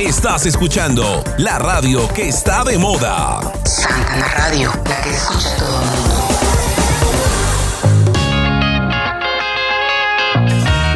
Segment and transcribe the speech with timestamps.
[0.00, 3.38] Estás escuchando la radio que está de moda.
[3.66, 6.29] Santana Radio, la que escucha todo el mundo.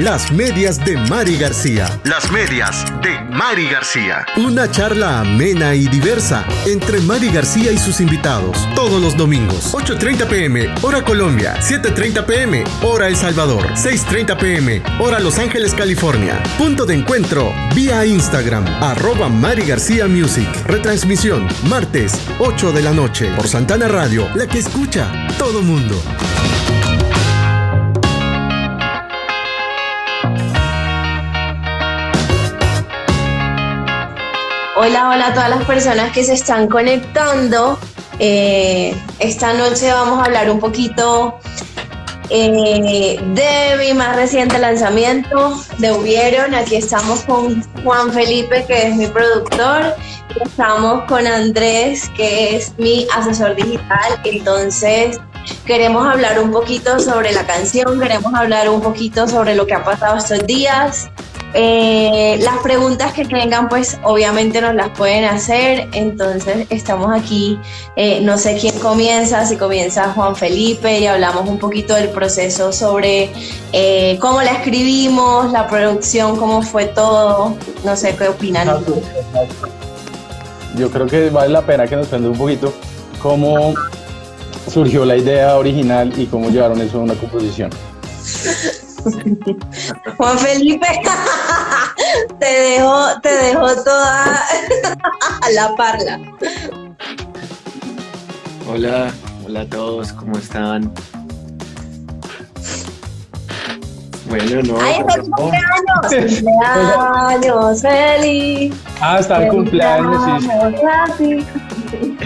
[0.05, 1.99] Las medias de Mari García.
[2.05, 4.27] Las medias de Mari García.
[4.37, 8.69] Una charla amena y diversa entre Mari García y sus invitados.
[8.75, 9.73] Todos los domingos.
[9.73, 11.57] 8.30 pm, hora Colombia.
[11.59, 13.67] 7.30 pm, hora El Salvador.
[13.77, 16.43] 6.30 pm, hora Los Ángeles, California.
[16.59, 18.67] Punto de encuentro vía Instagram.
[18.83, 20.49] Arroba Mari García Music.
[20.67, 23.33] Retransmisión martes, 8 de la noche.
[23.35, 25.99] Por Santana Radio, la que escucha todo mundo.
[34.77, 37.79] Hola, hola a todas las personas que se están conectando.
[38.19, 41.39] Eh, esta noche vamos a hablar un poquito
[42.29, 46.57] eh, de mi más reciente lanzamiento, de Hubieron.
[46.57, 49.95] Aquí estamos con Juan Felipe, que es mi productor,
[50.45, 54.21] estamos con Andrés, que es mi asesor digital.
[54.25, 55.21] Entonces,
[55.65, 59.85] queremos hablar un poquito sobre la canción, queremos hablar un poquito sobre lo que ha
[59.85, 61.11] pasado estos días.
[61.57, 65.89] Eh, las preguntas que tengan, pues obviamente nos las pueden hacer.
[65.93, 67.59] Entonces estamos aquí,
[67.95, 72.73] eh, no sé quién comienza, si comienza Juan Felipe y hablamos un poquito del proceso
[72.73, 73.31] sobre
[73.73, 77.57] eh, cómo la escribimos, la producción, cómo fue todo.
[77.85, 78.69] No sé qué opinan.
[80.77, 82.75] Yo creo que vale la pena que nos cuente un poquito
[83.23, 83.75] cómo
[84.69, 87.71] surgió la idea original y cómo llevaron eso a una composición.
[90.17, 90.87] Juan Felipe,
[92.41, 94.41] te dejó, te dejó toda
[95.55, 96.21] la parla.
[98.67, 99.13] Hola,
[99.45, 100.91] hola a todos, ¿cómo están?
[104.29, 104.81] Bueno, no.
[104.81, 106.63] ¡Ay, feliz cumpleaños!
[107.43, 108.75] ¡Cumpleaños feliz!
[109.01, 110.43] Ah, está el cumpleaños,
[111.19, 111.45] sí.
[111.99, 112.17] sí.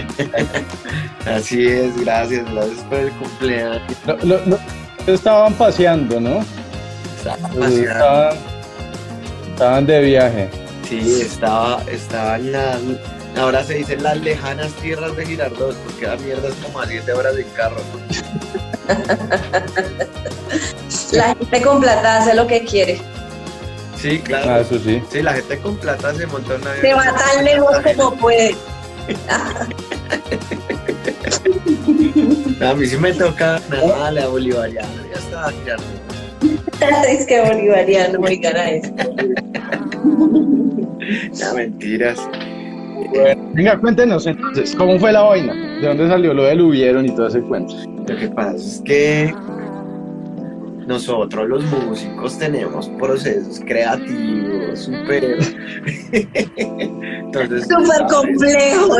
[1.29, 3.81] Así es, gracias, gracias por el cumpleaños.
[5.05, 6.39] Estaban paseando, ¿no?
[7.19, 8.37] Estaban,
[9.51, 10.49] estaban de viaje.
[10.87, 12.79] Sí, estaba, estaba en la,
[13.37, 17.11] ahora se dicen las lejanas tierras de Girardot, porque la mierda es como a 7
[17.13, 17.81] horas en carro.
[21.11, 22.99] La gente con plata hace lo que quiere.
[23.99, 24.51] Sí, claro.
[24.51, 25.01] Ah, eso sí.
[25.11, 28.55] Sí, la gente con plata se monta una Se va tan lejos como puede.
[32.65, 36.08] A mí sí me toca nada, la bolivariana, ya está, Girardot.
[37.09, 38.93] Es que bolivariano, a eso.
[41.41, 42.19] No, mentiras.
[43.11, 45.53] Bueno, venga, cuéntenos entonces, ¿cómo fue la vaina?
[45.81, 47.73] ¿De dónde salió lo del hubieron y todo ese cuento?
[48.07, 49.33] Lo que pasa es que
[50.89, 55.37] nosotros los músicos tenemos procesos creativos súper...
[56.11, 58.97] Entonces, Súper complejos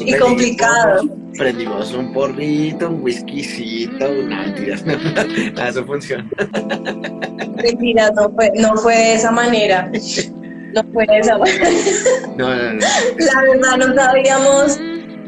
[0.00, 1.06] y complicados.
[1.36, 6.26] Prendimos, un porrito, un whiskycito, una no, eso funciona.
[7.62, 9.92] Mentira, no fue, no fue de esa manera.
[10.74, 11.66] No fue de esa manera.
[12.36, 12.80] No, no, no.
[13.18, 14.78] La verdad, no sabíamos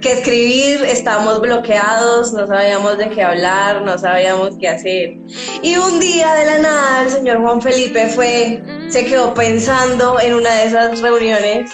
[0.01, 5.17] qué escribir, estábamos bloqueados, no sabíamos de qué hablar, no sabíamos qué hacer.
[5.63, 10.35] Y un día de la nada, el señor Juan Felipe fue, se quedó pensando en
[10.35, 11.71] una de esas reuniones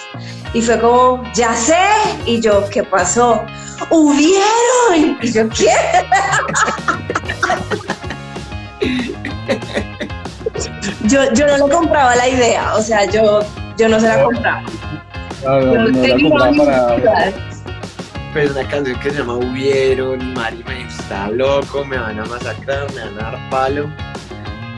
[0.53, 1.75] y fue como, ya sé.
[2.25, 3.41] Y yo, ¿qué pasó?
[3.89, 5.17] ¡Hubieron!
[5.21, 5.71] Y yo, ¿qué?
[11.03, 13.39] yo, yo no le compraba la idea, o sea, yo,
[13.77, 14.63] yo no se la compraba.
[15.43, 17.46] No, no, no la compraba para...
[18.37, 22.85] Pues una canción que se llama Hubieron, Mari me está loco, me van a masacrar,
[22.93, 23.89] me van a dar palo.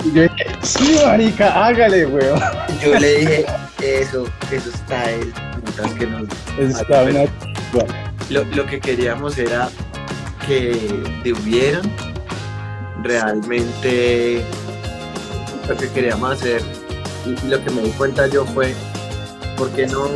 [0.06, 2.40] Y yo dije, sí, marica, hágale, weón.
[2.82, 3.46] Yo le dije,
[3.84, 5.34] eso, eso está él.
[5.62, 7.26] Mientras que nos Está una...
[8.30, 9.68] lo, lo que queríamos era
[10.48, 11.82] que te hubieran
[13.04, 14.42] realmente
[15.68, 16.62] lo que queríamos hacer
[17.26, 18.74] y lo que me di cuenta yo fue
[19.58, 20.08] ¿por qué no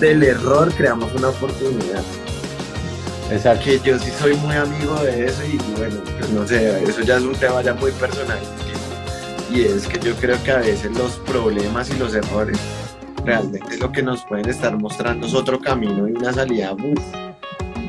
[0.00, 2.02] del error creamos una oportunidad?
[3.30, 3.64] Exacto.
[3.64, 7.16] Que yo sí soy muy amigo de eso y bueno, pues no sé, eso ya
[7.16, 8.38] es un tema ya muy personal
[9.56, 12.58] y es que yo creo que a veces los problemas y los errores
[13.24, 16.74] realmente lo que nos pueden estar mostrando es otro camino y una salida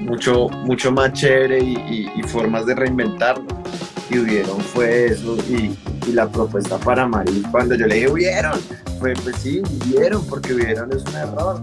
[0.01, 3.45] mucho, mucho más chévere y, formas de reinventarlo.
[4.09, 5.77] Y hubieron fue eso y,
[6.13, 8.57] la propuesta para Mari cuando yo le dije hubieron,
[8.97, 11.61] fue pues sí, hubieron porque hubieron es un error,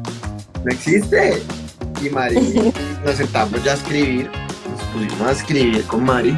[0.63, 1.43] no existe.
[2.05, 2.73] Y Mari
[3.03, 4.31] nos sentamos ya a escribir,
[4.71, 6.37] nos pusimos a escribir con Mari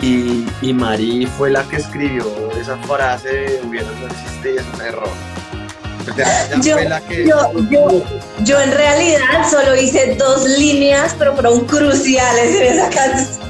[0.00, 4.64] y, y Mari fue la que escribió esa frase de hubieron no existe y es
[4.72, 5.08] un error.
[6.16, 6.76] Ella Yo,
[7.08, 7.26] que...
[7.26, 8.04] yo, yo,
[8.44, 13.40] yo en realidad solo hice dos líneas, pero fueron cruciales en esa canción.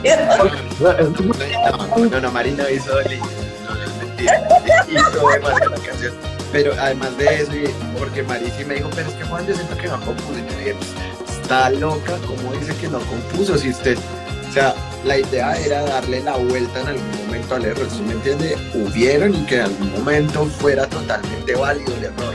[0.81, 4.43] No, no, no, Marina hizo el no, no es mentira.
[4.89, 6.30] Hizo demasiado la canción.
[6.53, 7.53] Pero además de eso,
[7.99, 10.33] porque Mari sí me dijo, pero es que Juan, yo siento que no compuso.
[10.33, 13.57] Y yo dije, pues, está loca, ¿cómo dice que no compuso?
[13.57, 13.97] Si usted,
[14.49, 14.75] o sea,
[15.05, 18.57] la idea era darle la vuelta en algún momento al error, ¿sí me entiende?
[18.75, 22.35] Hubieron y que en algún momento fuera totalmente válido el error.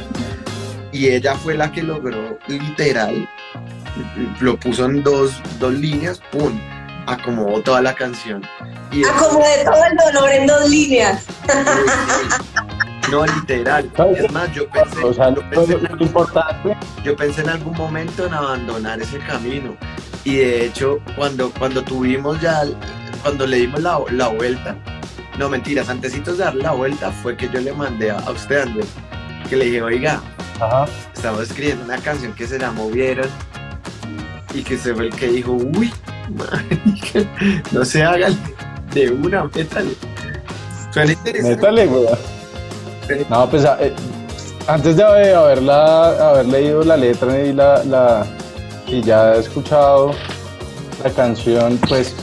[0.92, 3.28] Y ella fue la que logró literal,
[4.40, 6.58] lo puso en dos, dos líneas, ¡pum!
[7.06, 8.42] Acomodó toda la canción.
[8.92, 11.26] Y Acomodé todo el dolor en dos líneas.
[13.12, 13.90] No, literal.
[14.18, 17.74] Es más, yo pensé, O sea, yo pensé en algún- importante, yo pensé en algún
[17.78, 19.76] momento en abandonar ese camino.
[20.24, 22.64] Y de hecho, cuando, cuando tuvimos ya,
[23.22, 24.76] cuando le dimos la, la vuelta,
[25.38, 28.62] no mentiras, antesitos de darle la vuelta fue que yo le mandé a, a usted,
[28.62, 28.88] Andrés,
[29.50, 30.22] que le dije, oiga,
[30.60, 33.28] ajá, estamos escribiendo una canción que se la movieron
[34.54, 35.94] y que se fue el que dijo, uy,
[36.30, 37.30] marica,
[37.72, 38.36] no se hagan
[38.94, 39.92] de una, métale.
[40.92, 41.56] Suena interesante.
[41.58, 42.18] métale, weón.
[43.30, 43.94] No, pues eh,
[44.68, 48.26] antes de haber- haberla, haber leído la letra y la, la
[48.88, 50.12] y ya he escuchado
[51.04, 52.16] la canción, pues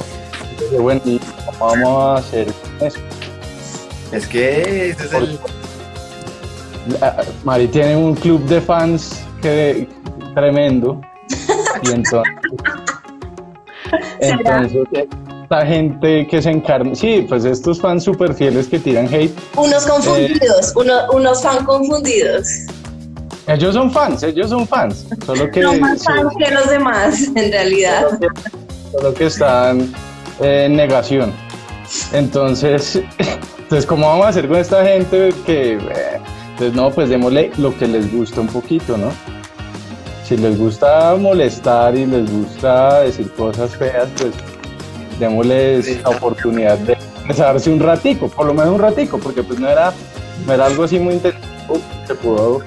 [0.79, 1.20] bueno, ¿y
[1.58, 2.49] cómo vamos a hacer
[2.81, 2.99] eso?
[4.12, 5.38] Es que ese es el...
[7.00, 9.88] La- Mari tiene un club de fans que
[10.35, 11.00] tremendo
[11.82, 12.32] y entonces
[14.20, 15.06] entonces
[15.52, 19.84] esta gente que se encarna sí pues estos fans súper fieles que tiran hate Unos
[19.87, 22.49] confundidos, uno- unos fan confundidos.
[23.46, 27.52] ellos son fans ellos son fans solo que No más fans que los demás, en
[27.52, 28.06] realidad.
[28.08, 28.50] solo que,
[28.93, 29.93] solo que están
[30.40, 31.32] en negación
[32.14, 33.00] entonces
[33.58, 35.81] entonces cómo vamos a hacer con esta gente que eh,
[36.52, 39.10] entonces no pues démosle lo que les gusta un poquito no
[40.26, 44.31] si les gusta molestar y les gusta decir cosas feas, pues
[45.23, 46.01] démosles Sí.
[46.03, 49.93] la oportunidad de expresarse un ratico, por lo menos un ratico, porque pues no era,
[50.47, 52.61] no era algo así muy intensivo, se pudo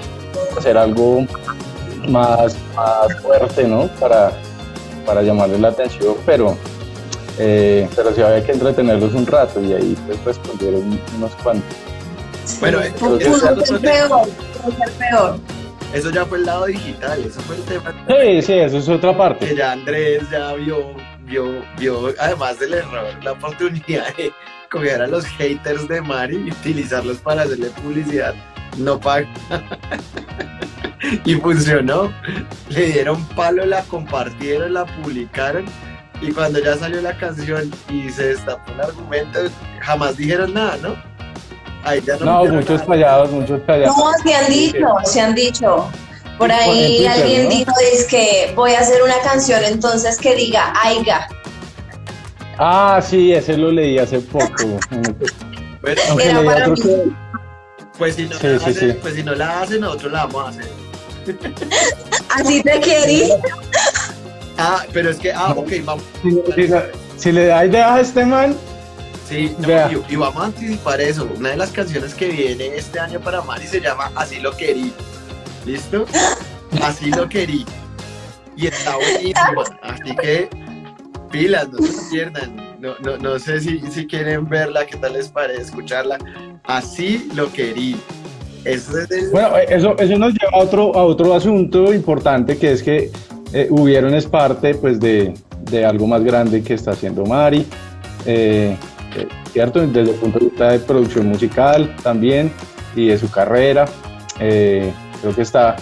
[0.57, 1.25] hacer algo
[2.07, 3.87] más, más fuerte, ¿no?
[3.99, 4.31] Para,
[5.05, 6.55] para llamarles la atención, pero,
[7.37, 11.75] eh, pero sí había que entretenerlos un rato y ahí pues respondieron unos cuantos.
[12.59, 14.09] Bueno, Pudo eso, ser eso- peor,
[14.63, 15.37] pudo ser peor.
[15.93, 19.17] eso ya fue el lado digital, eso fue el tema Sí, sí, eso es otra
[19.17, 19.47] parte.
[19.47, 20.77] que ya Andrés ya vio,
[21.25, 24.31] vio, vio, además del error, la oportunidad de
[24.69, 28.33] coger a los haters de Mari y utilizarlos para hacerle publicidad
[28.77, 29.27] no paga.
[31.25, 32.11] y funcionó.
[32.69, 35.65] Le dieron palo, la compartieron, la publicaron.
[36.21, 39.39] Y cuando ya salió la canción y se destapó el argumento,
[39.81, 40.95] jamás dijeron nada, ¿no?
[41.83, 42.85] Ahí ya no, No, muchos nada.
[42.85, 43.95] callados, muchos callados.
[43.97, 45.89] No, se han dicho, se han dicho.
[46.37, 47.49] Por ahí Twitter, alguien ¿no?
[47.49, 51.27] dijo, es que voy a hacer una canción entonces que diga Aiga.
[52.57, 54.47] Ah, sí, ese lo leí hace poco.
[55.81, 56.81] Bueno, Aunque Era leí para otro mí.
[56.81, 58.97] pues, que- pues, si no Sí, hacen, sí.
[59.03, 60.65] pues si no la hacen, nosotros la vamos a hacer.
[62.35, 63.29] Así te querí.
[64.57, 66.05] Ah, pero es que, ah, ok, vamos.
[66.23, 66.73] Si, si-
[67.17, 68.55] si le da idea a este man,
[69.27, 71.27] Sí, no, y, y vamos a anticipar eso.
[71.37, 74.93] Una de las canciones que viene este año para Mari se llama Así lo querí.
[75.65, 76.05] ¿Listo?
[76.81, 77.65] Así lo querí.
[78.55, 79.63] Y está buenísima.
[79.81, 80.49] Así que
[81.31, 82.55] pilas, no se pierdan.
[82.79, 86.17] No, no, no sé si, si quieren verla, qué tal les parece escucharla.
[86.63, 87.97] Así lo querí.
[89.31, 93.11] Bueno, eh, eso, eso nos lleva a otro, a otro asunto importante que es que
[93.53, 95.35] eh, hubieron es parte pues de,
[95.69, 97.65] de algo más grande que está haciendo Mari,
[98.25, 98.75] eh,
[99.15, 99.85] eh, ¿cierto?
[99.85, 102.51] Desde el punto de vista de producción musical también
[102.95, 103.85] y de su carrera.
[105.25, 105.75] Creo que está,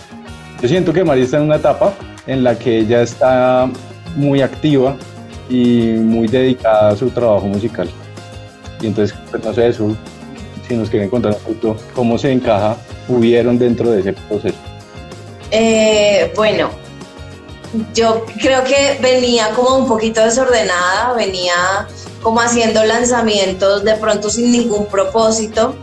[0.62, 1.93] yo siento que Mari está en una etapa
[2.27, 3.69] en la que ella está
[4.15, 4.95] muy activa
[5.50, 7.89] y muy dedicada a su trabajo musical.
[8.81, 9.95] Y entonces, pues no sé, eso,
[10.65, 12.77] si nos quieren contar un poquito cómo se encaja,
[13.09, 14.55] hubieron dentro de ese proceso.
[15.51, 16.69] Eh, bueno,
[17.93, 21.85] yo creo que venía como un poquito desordenada, venía
[22.21, 25.75] como haciendo lanzamientos de pronto sin ningún propósito.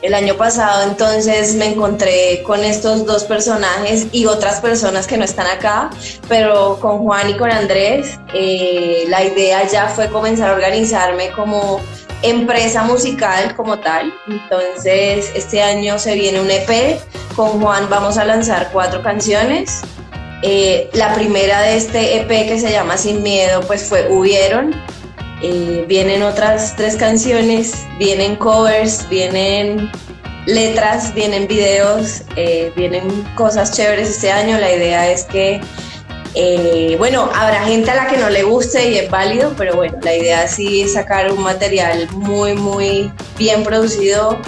[0.00, 5.24] El año pasado entonces me encontré con estos dos personajes y otras personas que no
[5.24, 5.90] están acá,
[6.28, 11.80] pero con Juan y con Andrés eh, la idea ya fue comenzar a organizarme como
[12.22, 14.14] empresa musical como tal.
[14.28, 17.00] Entonces este año se viene un EP,
[17.34, 19.82] con Juan vamos a lanzar cuatro canciones.
[20.42, 24.74] Eh, la primera de este EP que se llama Sin Miedo pues fue Hubieron.
[25.42, 29.90] Eh, vienen otras tres canciones, vienen covers, vienen
[30.46, 34.58] letras, vienen videos, eh, vienen cosas chéveres este año.
[34.58, 35.60] La idea es que,
[36.34, 39.96] eh, bueno, habrá gente a la que no le guste y es válido, pero bueno,
[40.02, 44.38] la idea sí es sacar un material muy, muy bien producido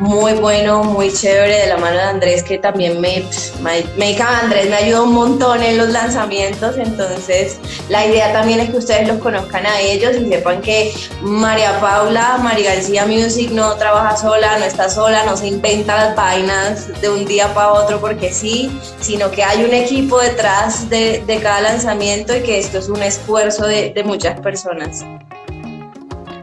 [0.00, 3.22] muy bueno, muy chévere de la mano de Andrés, que también me,
[3.62, 7.58] me, Andrés me ayudó un montón en los lanzamientos, entonces
[7.90, 12.38] la idea también es que ustedes los conozcan a ellos y sepan que María Paula,
[12.42, 17.10] María García Music no trabaja sola, no está sola, no se inventa las vainas de
[17.10, 21.60] un día para otro porque sí, sino que hay un equipo detrás de, de cada
[21.60, 25.04] lanzamiento y que esto es un esfuerzo de, de muchas personas.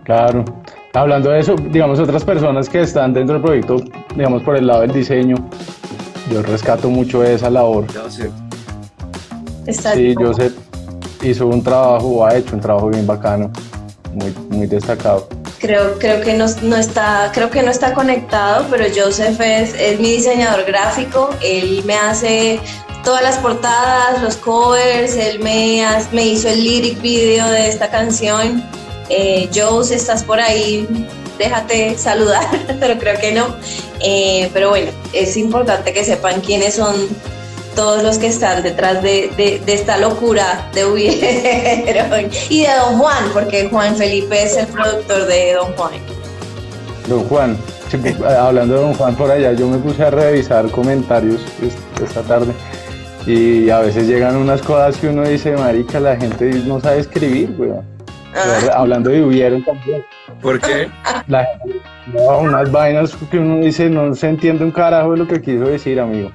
[0.04, 0.46] Claro,
[0.98, 3.76] Hablando de eso, digamos, otras personas que están dentro del proyecto,
[4.16, 5.36] digamos, por el lado del diseño,
[6.32, 7.86] yo rescato mucho esa labor.
[9.70, 10.54] Sí, Joseph
[11.22, 13.52] hizo un trabajo, o ha hecho un trabajo bien bacano,
[14.12, 15.30] muy, muy destacado.
[15.60, 20.00] Creo, creo, que no, no, está, creo que no está conectado, pero Joseph es, es
[20.00, 22.60] mi diseñador gráfico, él me hace
[23.04, 28.64] todas las portadas, los covers, él me, me hizo el lyric video de esta canción
[29.10, 30.88] eh, Joe, estás por ahí,
[31.38, 32.46] déjate saludar,
[32.80, 33.56] pero creo que no.
[34.00, 36.96] Eh, pero bueno, es importante que sepan quiénes son
[37.76, 43.70] todos los que están detrás de, esta locura de Hubieron y de Don Juan, porque
[43.70, 45.92] Juan Felipe es el productor de Don Juan.
[47.08, 47.58] Don Juan,
[48.02, 51.40] pues, hablando de Don Juan por allá, yo me puse a revisar comentarios
[52.04, 52.52] esta tarde
[53.28, 57.54] y a veces llegan unas cosas que uno dice, marica, la gente no sabe escribir,
[57.58, 57.97] weón.
[58.74, 60.04] Hablando de hubieron también.
[60.42, 60.90] ¿Por qué?
[62.40, 66.00] unas vainas que uno dice, no se entiende un carajo de lo que quiso decir,
[66.00, 66.32] amigo.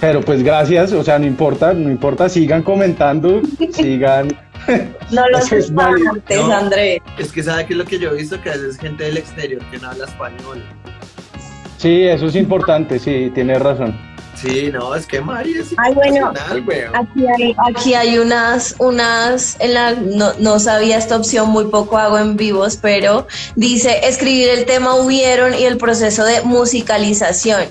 [0.00, 3.40] Pero pues gracias, o sea, no importa, no importa, sigan comentando,
[3.72, 4.28] sigan.
[5.10, 5.58] No lo sé,
[6.52, 7.00] Andrés.
[7.18, 9.16] Es que sabe que lo que yo he visto que a veces es gente del
[9.16, 10.62] exterior que no habla español.
[11.78, 14.11] Sí, eso es importante, sí, tiene razón.
[14.42, 16.32] Sí, no, es que Mari es Ay, bueno,
[16.94, 21.96] aquí hay, aquí hay unas, unas, en la, no, no, sabía esta opción, muy poco
[21.96, 27.66] hago en vivos, pero dice escribir el tema hubieron y el proceso de musicalización.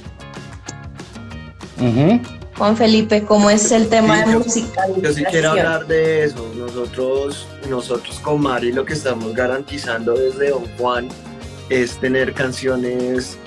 [2.57, 5.01] Juan Felipe, ¿cómo es el tema de musicalización?
[5.01, 6.53] Yo sí quiero hablar de eso.
[6.55, 11.09] Nosotros, nosotros con Mari lo que estamos garantizando desde Don Juan
[11.69, 13.37] es tener canciones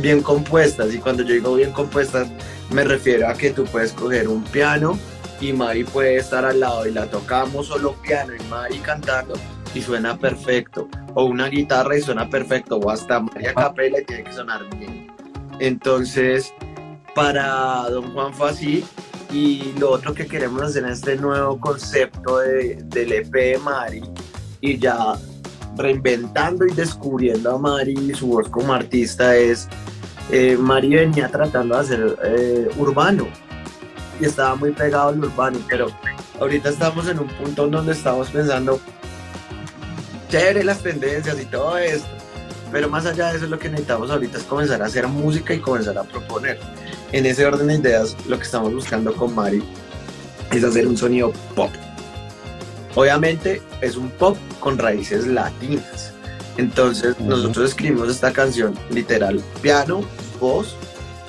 [0.00, 2.28] bien compuestas y cuando yo digo bien compuestas
[2.74, 4.98] me refiero a que tú puedes coger un piano
[5.40, 9.34] y Mari puede estar al lado y la tocamos solo piano y Mari cantando
[9.74, 10.88] y suena perfecto.
[11.14, 12.78] O una guitarra y suena perfecto.
[12.78, 15.06] O hasta María Capela y tiene que sonar bien.
[15.60, 16.52] Entonces,
[17.14, 18.84] para Don Juan fue así.
[19.32, 24.02] Y lo otro que queremos hacer en este nuevo concepto de, del EP de Mari
[24.60, 25.14] y ya
[25.76, 29.68] reinventando y descubriendo a Mari y su voz como artista es
[30.30, 33.28] eh, Mari venía tratando de hacer eh, urbano
[34.20, 35.88] y estaba muy pegado al urbano, pero
[36.40, 38.80] ahorita estamos en un punto donde estamos pensando,
[40.28, 42.08] chévere las tendencias y todo esto,
[42.72, 45.58] pero más allá de eso lo que necesitamos ahorita es comenzar a hacer música y
[45.58, 46.58] comenzar a proponer.
[47.12, 49.62] En ese orden de ideas, lo que estamos buscando con Mari
[50.52, 51.70] es hacer un sonido pop.
[52.94, 56.14] Obviamente es un pop con raíces latinas
[56.56, 60.02] entonces nosotros escribimos esta canción literal, piano,
[60.40, 60.76] voz.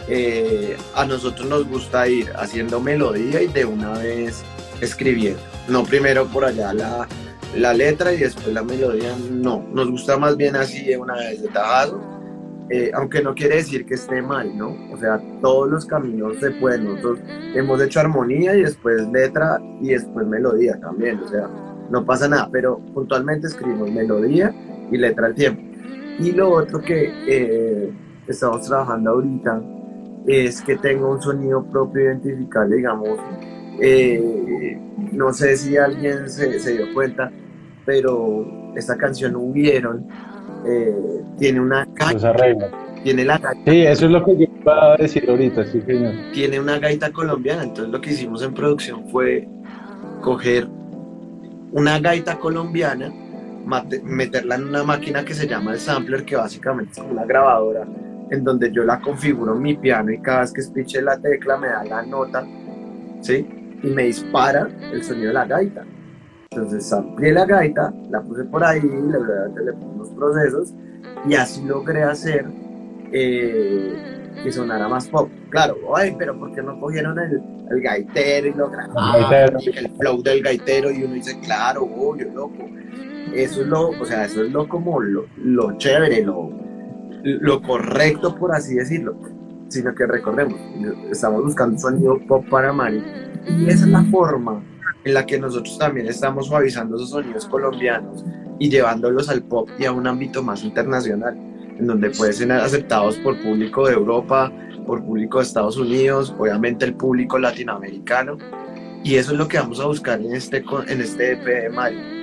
[0.07, 4.43] Eh, a nosotros nos gusta ir haciendo melodía y de una vez
[4.81, 5.39] escribiendo.
[5.67, 7.07] No primero por allá la,
[7.55, 9.65] la letra y después la melodía, no.
[9.73, 12.15] Nos gusta más bien así de una vez de tajado.
[12.69, 14.75] Eh, aunque no quiere decir que esté mal, ¿no?
[14.91, 16.85] O sea, todos los caminos se pueden.
[16.85, 17.19] Nosotros
[17.53, 21.47] hemos hecho armonía y después letra y después melodía también, o sea,
[21.91, 24.53] no pasa nada, pero puntualmente escribimos melodía
[24.91, 25.61] y letra al tiempo.
[26.19, 27.91] Y lo otro que eh,
[28.27, 29.61] estamos trabajando ahorita
[30.27, 33.19] es que tenga un sonido propio identificable, digamos,
[33.79, 34.79] eh,
[35.11, 37.31] no sé si alguien se, se, dio cuenta,
[37.85, 40.07] pero esta canción Hubieron
[40.65, 42.33] eh, tiene una gaita.
[43.03, 43.71] Tiene la gaita.
[43.71, 46.13] Sí, eso es lo que yo iba a decir ahorita, sí, señor.
[46.33, 49.47] Tiene una gaita colombiana, entonces lo que hicimos en producción fue
[50.21, 50.67] coger
[51.71, 53.11] una gaita colombiana
[54.03, 57.85] meterla en una máquina que se llama el sampler, que básicamente es como una grabadora,
[58.29, 61.57] en donde yo la configuro en mi piano y cada vez que espiche la tecla
[61.57, 62.45] me da la nota,
[63.21, 63.47] ¿sí?
[63.83, 65.83] Y me dispara el sonido de la gaita.
[66.51, 70.73] Entonces amplié la gaita, la puse por ahí, le, le puse unos procesos
[71.27, 72.45] y así logré hacer
[73.11, 75.29] eh, que sonara más pop.
[75.49, 79.59] Claro, ay, pero ¿por qué no cogieron el, el gaitero y lo grabaron?
[79.65, 82.69] El flow del gaitero y uno dice, claro, obvio, loco
[83.33, 86.51] eso es lo, o sea, eso es lo como lo, chévere, lo,
[87.23, 89.17] lo correcto, por así decirlo,
[89.67, 90.59] sino que recordemos,
[91.11, 93.03] estamos buscando un sonido pop para Mari
[93.57, 94.63] y esa es la forma
[95.03, 98.25] en la que nosotros también estamos suavizando esos sonidos colombianos
[98.59, 101.35] y llevándolos al pop y a un ámbito más internacional,
[101.77, 104.51] en donde pueden ser aceptados por público de Europa,
[104.85, 108.37] por público de Estados Unidos, obviamente el público latinoamericano,
[109.03, 112.14] y eso es lo que vamos a buscar en este, en este EP de Mari.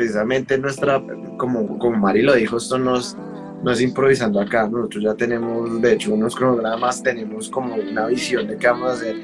[0.00, 1.02] Precisamente nuestra,
[1.36, 3.18] como, como Mari lo dijo, esto nos
[3.62, 8.48] no es improvisando acá, nosotros ya tenemos, de hecho, unos cronogramas, tenemos como una visión
[8.48, 9.16] de qué vamos a hacer.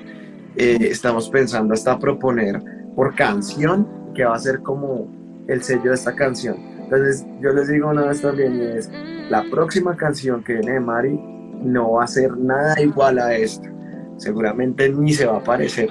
[0.54, 2.60] Eh, estamos pensando hasta proponer
[2.94, 5.08] por canción, que va a ser como
[5.48, 6.56] el sello de esta canción.
[6.78, 8.90] Entonces, yo les digo una vez también, es,
[9.30, 11.18] la próxima canción que viene de Mari
[11.64, 13.72] no va a ser nada igual a esta.
[14.18, 15.88] Seguramente ni se va a parecer.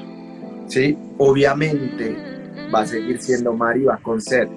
[0.68, 0.96] ¿sí?
[1.18, 2.16] Obviamente
[2.72, 4.48] va a seguir siendo Mari, va a ser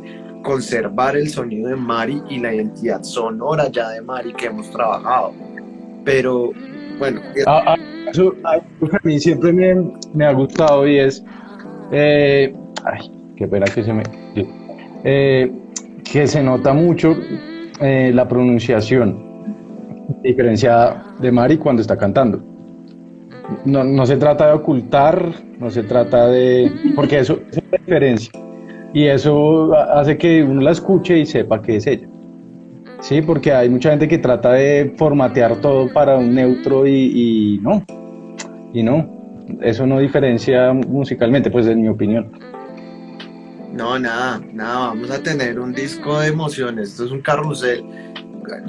[0.42, 5.32] conservar el sonido de Mari y la identidad sonora ya de Mari que hemos trabajado.
[6.04, 6.52] Pero
[6.98, 7.20] bueno.
[7.46, 7.76] Ah, ah,
[8.10, 11.24] eso, a mí siempre me, ha gustado y es.
[11.92, 12.52] Eh,
[12.84, 14.02] ay, qué pena que se me.
[15.04, 15.52] Eh,
[16.10, 17.14] que se nota mucho
[17.80, 19.28] eh, la pronunciación
[20.22, 22.42] diferenciada de Mari cuando está cantando.
[23.64, 26.70] No, no, se trata de ocultar, no se trata de...
[26.94, 28.30] porque eso, es una diferencia
[28.92, 32.08] y eso hace que uno la escuche y sepa que es ella.
[33.00, 37.84] Sí, porque hay mucha gente que trata de formatear todo para un neutro y, no,
[38.72, 42.32] y no, eso no diferencia musicalmente, pues en mi opinión.
[43.72, 47.84] No, nada, nada, vamos a tener un disco de emociones, esto es un carrusel.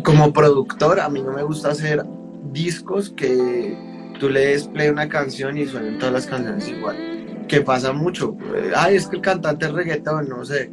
[0.04, 2.04] Como productor, a mí no me gusta hacer
[2.52, 3.76] discos que
[4.20, 7.19] tú le des play una canción y suenen todas las canciones igual
[7.50, 8.38] que pasa mucho.
[8.76, 10.72] Ay, es que el cantante es reggaetón, no sé.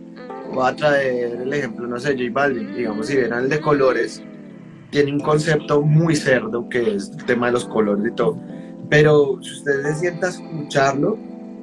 [0.53, 4.23] Voy a traer el ejemplo, no sé, J Balvin, digamos, si vieran el de colores,
[4.91, 8.39] tiene un concepto muy cerdo que es el tema de los colores y todo.
[8.89, 11.19] Pero si usted se sienta a escucharlo,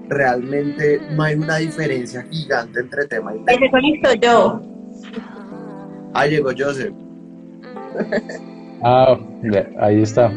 [0.09, 3.61] realmente no hay una diferencia gigante entre tema y tema.
[3.61, 4.61] Ahí conecto yo.
[6.13, 6.93] Ah, llegó Joseph.
[8.83, 9.17] ah,
[9.79, 10.31] ahí está.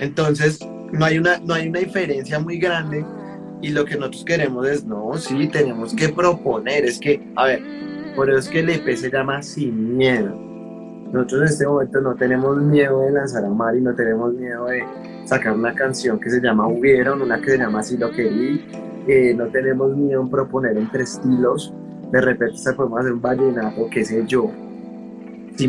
[0.00, 0.60] Entonces,
[0.92, 3.04] no hay una, no hay una diferencia muy grande
[3.60, 7.62] y lo que nosotros queremos es, no, sí, tenemos que proponer, es que, a ver,
[8.14, 10.34] por eso es que el EP se llama Sin Miedo.
[11.12, 14.84] Nosotros en este momento no tenemos miedo de lanzar a Mari, no tenemos miedo de
[15.24, 18.64] sacar una canción que se llama Hubieron, una que se llama Si lo querí,
[19.08, 21.72] eh, no tenemos miedo en proponer entre estilos,
[22.12, 24.50] de repente se podemos hacer un vallenato, qué sé yo.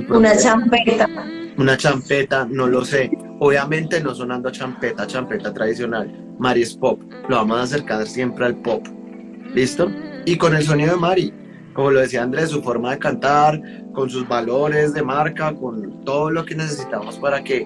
[0.10, 1.08] una champeta.
[1.58, 3.10] Una champeta, no lo sé.
[3.40, 6.14] Obviamente no sonando champeta, champeta tradicional.
[6.38, 7.02] Mari es pop.
[7.28, 8.86] Lo vamos a acercar siempre al pop.
[9.54, 9.90] ¿Listo?
[10.26, 11.34] Y con el sonido de Mari,
[11.74, 13.62] como lo decía Andrés, su forma de cantar,
[13.94, 17.66] con sus valores de marca, con todo lo que necesitamos para que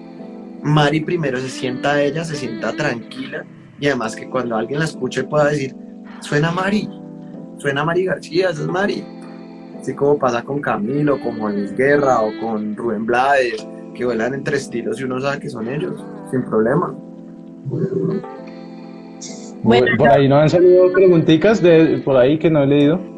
[0.62, 3.44] Mari primero se sienta ella, se sienta tranquila
[3.80, 5.74] y además que cuando alguien la escuche pueda decir,
[6.20, 6.88] suena Mari,
[7.58, 9.04] suena Mari García, esa es Mari.
[9.78, 14.34] Así como pasa con Camilo, con Juan Luis Guerra o con Rubén Blades, que vuelan
[14.34, 15.94] entre estilos y uno sabe que son ellos,
[16.30, 16.94] sin problema.
[19.62, 23.14] Bueno, por ahí no han salido preguntitas de por ahí que no he leído.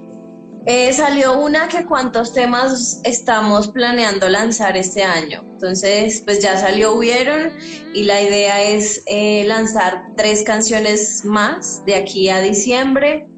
[0.69, 5.43] Eh, salió una que cuántos temas estamos planeando lanzar este año.
[5.43, 7.53] Entonces, pues ya salió Hubieron
[7.95, 13.29] y la idea es eh, lanzar tres canciones más de aquí a diciembre,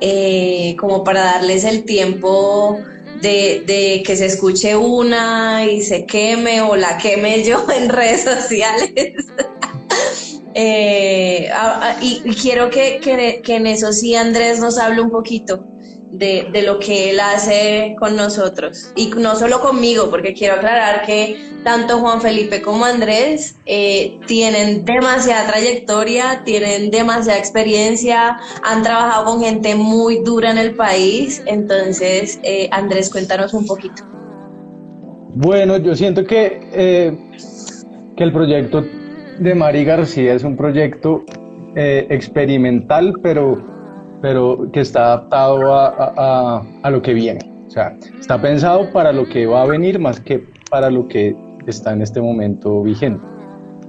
[0.00, 2.78] eh, como para darles el tiempo
[3.20, 8.90] de, que se escuche una y se queme o la queme yo en redes sociales.
[10.52, 11.48] Eh,
[12.00, 15.64] y, quiero que, que, en eso sí Andrés nos hable un poquito
[16.10, 18.92] de, de, lo que él hace con nosotros.
[18.96, 24.84] Y no solo conmigo, porque quiero aclarar que tanto Juan Felipe como Andrés eh, tienen
[24.84, 31.42] demasiada trayectoria, tienen demasiada experiencia, han trabajado con gente muy dura en el país.
[31.46, 34.02] Entonces, eh, Andrés, cuéntanos un poquito.
[35.34, 37.16] Bueno, yo siento que, eh,
[38.16, 38.84] que el proyecto
[39.38, 41.24] de Mari García es un proyecto
[41.76, 43.79] experimental, pero
[44.20, 47.40] pero que está adaptado a, a, lo que viene.
[47.66, 51.34] O sea, está pensado para lo que va a venir más que para lo que
[51.66, 53.24] está en este momento vigente.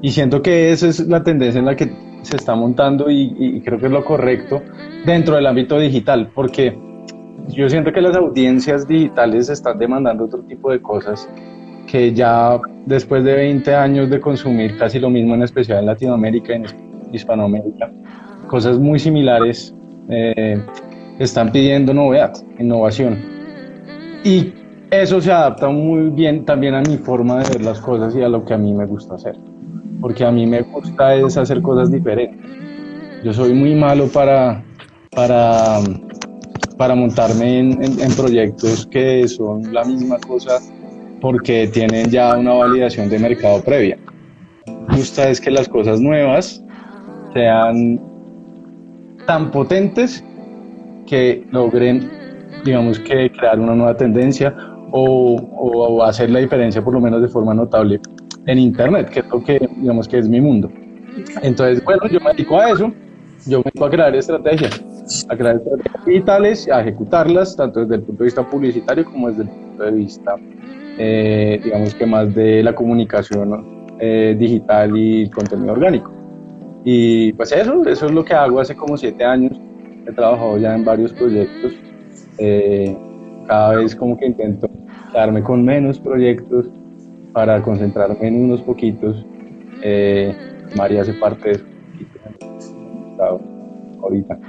[0.01, 1.91] Y siento que esa es la tendencia en la que
[2.21, 4.61] se está montando y, y creo que es lo correcto
[5.05, 6.77] dentro del ámbito digital, porque
[7.49, 11.27] yo siento que las audiencias digitales están demandando otro tipo de cosas
[11.87, 16.53] que ya después de 20 años de consumir casi lo mismo, en especial en Latinoamérica
[16.53, 16.65] y en
[17.11, 17.91] Hispanoamérica,
[18.47, 19.75] cosas muy similares
[20.11, 20.61] eh,
[21.19, 23.17] están pidiendo novedad, innovación.
[24.23, 24.53] Y
[24.91, 28.27] eso se adapta muy bien también a mi forma de ver las cosas y a
[28.27, 29.35] lo que a mí me gusta hacer.
[30.01, 32.37] Porque a mí me gusta es hacer cosas diferentes.
[33.23, 34.63] Yo soy muy malo para,
[35.11, 35.79] para,
[36.77, 40.59] para montarme en, proyectos que son la misma cosa
[41.21, 43.97] porque tienen ya una validación de mercado previa.
[44.65, 46.61] Me gusta es que las cosas nuevas
[47.33, 48.10] sean
[49.25, 50.23] tan potentes
[51.07, 52.09] que logren,
[52.63, 54.55] digamos que crear una nueva tendencia
[54.91, 57.99] o, o hacer la diferencia por lo menos de forma notable
[58.47, 60.69] en Internet, que es lo que, digamos que es mi mundo.
[61.41, 62.91] Entonces, bueno, yo me dedico a eso,
[63.45, 64.81] yo me dedico a crear estrategias,
[65.29, 69.43] a crear estrategias digitales, a ejecutarlas, tanto desde el punto de vista publicitario como desde
[69.43, 70.35] el punto de vista,
[70.97, 76.20] eh, digamos que más de la comunicación eh, digital y contenido orgánico.
[76.83, 79.59] Y pues eso, eso es lo que hago hace como siete años.
[80.05, 81.73] He trabajado ya en varios proyectos.
[82.37, 82.97] Eh,
[83.47, 84.67] cada vez como que intento
[85.11, 86.65] quedarme con menos proyectos
[87.33, 89.25] para concentrarme en unos poquitos.
[89.83, 90.35] Eh,
[90.75, 91.59] María hace parte de
[93.11, 93.41] estado
[94.01, 94.39] ahorita.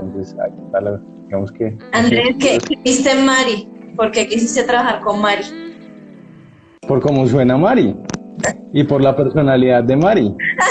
[0.00, 1.76] Entonces, ahí está la, digamos que...
[1.92, 3.68] Andrés, ¿qué hiciste en Mari?
[3.96, 5.44] ¿Por qué quisiste trabajar con Mari?
[6.86, 7.94] Por cómo suena Mari
[8.72, 10.34] y por la personalidad de Mari.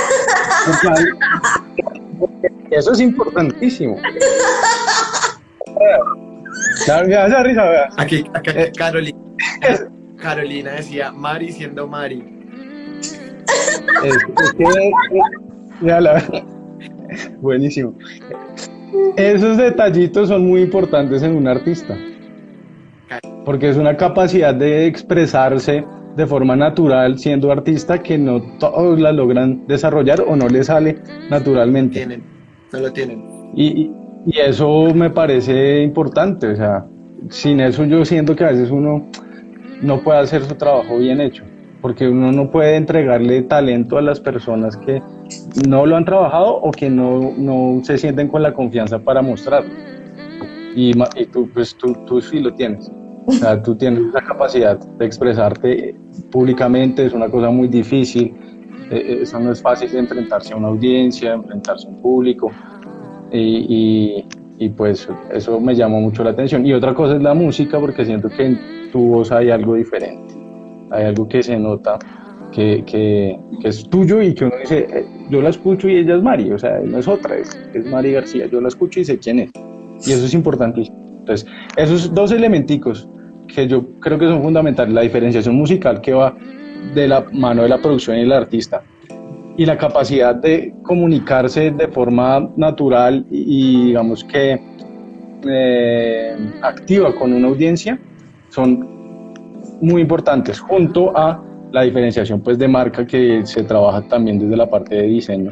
[2.72, 3.98] Eso es importantísimo.
[7.44, 7.90] Risa, vea.
[7.98, 8.72] Aquí, acá, Eh.
[8.78, 9.18] Carolina,
[10.22, 12.24] Carolina decía Mari siendo Mari.
[14.04, 14.92] Es, es que,
[15.82, 16.24] ya la-
[17.40, 17.94] buenísimo.
[19.16, 21.96] Esos detallitos son muy importantes en un artista,
[23.46, 25.86] porque es una capacidad de expresarse
[26.18, 30.98] de forma natural siendo artista que no todos la logran desarrollar o no le sale
[31.30, 32.00] naturalmente.
[32.00, 32.24] Tienen,
[32.74, 33.24] no lo tienen.
[33.56, 33.92] Y, y-
[34.36, 36.86] eso me parece importante, o sea,
[37.30, 39.08] sin eso yo siento que a veces uno
[39.82, 41.46] no puede hacer su trabajo bien hecho,
[41.82, 45.02] porque uno no puede entregarle talento a las personas que
[45.70, 49.72] no lo han trabajado o que no, no se sienten con la confianza para mostrarlo.
[50.76, 52.92] Y, y tú, pues tú, tú sí lo tienes.
[53.28, 55.96] O sea, tú tienes la capacidad de expresarte
[56.32, 58.34] públicamente, es una cosa muy difícil,
[58.90, 62.52] eh, eh, eso no es fácil de enfrentarse a una audiencia, enfrentarse a un público
[63.32, 63.40] y,
[64.20, 64.26] y-
[64.60, 66.66] y, pues eso me llamó mucho la atención.
[66.66, 68.58] Y otra cosa es la música, porque siento que en
[68.92, 70.34] tu voz hay algo diferente,
[70.92, 72.00] hay algo que se nota
[72.54, 76.16] que, que- que es tuyo y que uno dice, eh, yo la escucho y ella
[76.16, 79.06] es Mari, o sea, no es otra, es, es Mari García, yo la escucho y
[79.06, 79.52] sé quién es.
[80.06, 80.98] Y eso es importantísimo.
[81.20, 83.08] Entonces, esos dos elementicos
[83.48, 86.36] que yo creo que son fundamentales, la diferenciación musical que va
[86.94, 88.84] de la mano de la producción y el artista,
[89.58, 94.62] y la capacidad de comunicarse de forma natural y, digamos que
[95.50, 98.00] eh, activa con una audiencia
[98.50, 99.34] son
[99.82, 104.70] muy importantes junto a la diferenciación pues de marca que se trabaja también desde la
[104.70, 105.52] parte de diseño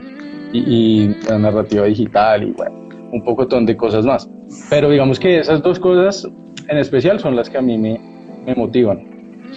[0.54, 4.30] y, y la narrativa digital y bueno un poco de cosas más.
[4.70, 6.28] Pero digamos que esas dos cosas
[6.68, 8.00] en especial son las que a mí me,
[8.46, 9.00] me motivan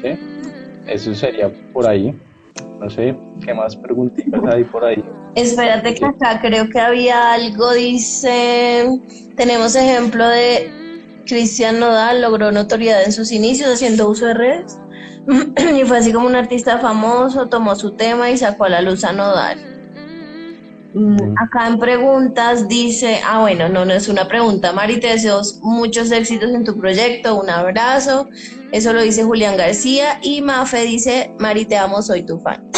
[0.00, 0.18] ¿sí?
[0.86, 2.14] eso sería por ahí
[2.80, 5.02] no sé, ¿qué más preguntitas hay por ahí?
[5.34, 8.86] Espérate que acá creo que había algo, dice,
[9.36, 10.70] tenemos ejemplo de
[11.26, 14.78] Cristian Nodal, logró notoriedad en sus inicios haciendo uso de redes
[15.76, 19.04] y fue así como un artista famoso, tomó su tema y sacó a la luz
[19.04, 19.77] a Nodal.
[20.94, 25.42] Mm, Acá en preguntas dice, ah bueno, no, no es una pregunta, Mari, te deseo
[25.60, 28.28] muchos éxitos en tu proyecto, un abrazo,
[28.72, 32.70] eso lo dice Julián García y Mafe dice, Mari, te amo, soy tu fan.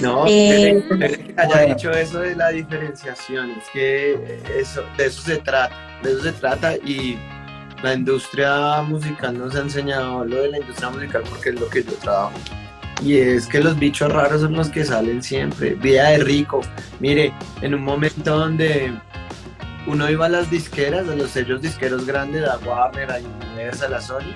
[0.00, 5.36] No, Eh, que haya dicho eso de la diferenciación, es que eso, de eso se
[5.38, 7.18] trata, de eso se trata y
[7.82, 11.82] la industria musical nos ha enseñado lo de la industria musical porque es lo que
[11.84, 12.32] yo trabajo.
[13.02, 15.74] Y es que los bichos raros son los que salen siempre.
[15.74, 16.60] Vida de rico.
[16.98, 18.92] Mire, en un momento donde
[19.86, 23.18] uno iba a las disqueras, a los sellos disqueros grandes, a Warner, a
[23.52, 24.34] Universal, a Sony,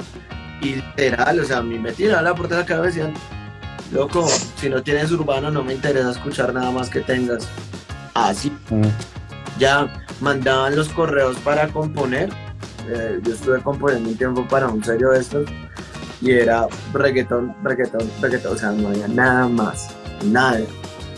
[0.63, 3.13] y literal, o sea, a mí me tiraban la puerta de la cara y decían,
[3.93, 4.27] loco,
[4.57, 7.47] si no tienes urbano no me interesa escuchar nada más que tengas.
[8.15, 8.85] Así, Mm.
[9.59, 12.31] ya mandaban los correos para componer.
[12.91, 15.47] Eh, yo estuve componiendo un tiempo para un sello de estos
[16.21, 19.89] y era reggaetón, reggaetón, reggaetón, o sea, no había nada más,
[20.25, 20.61] nada,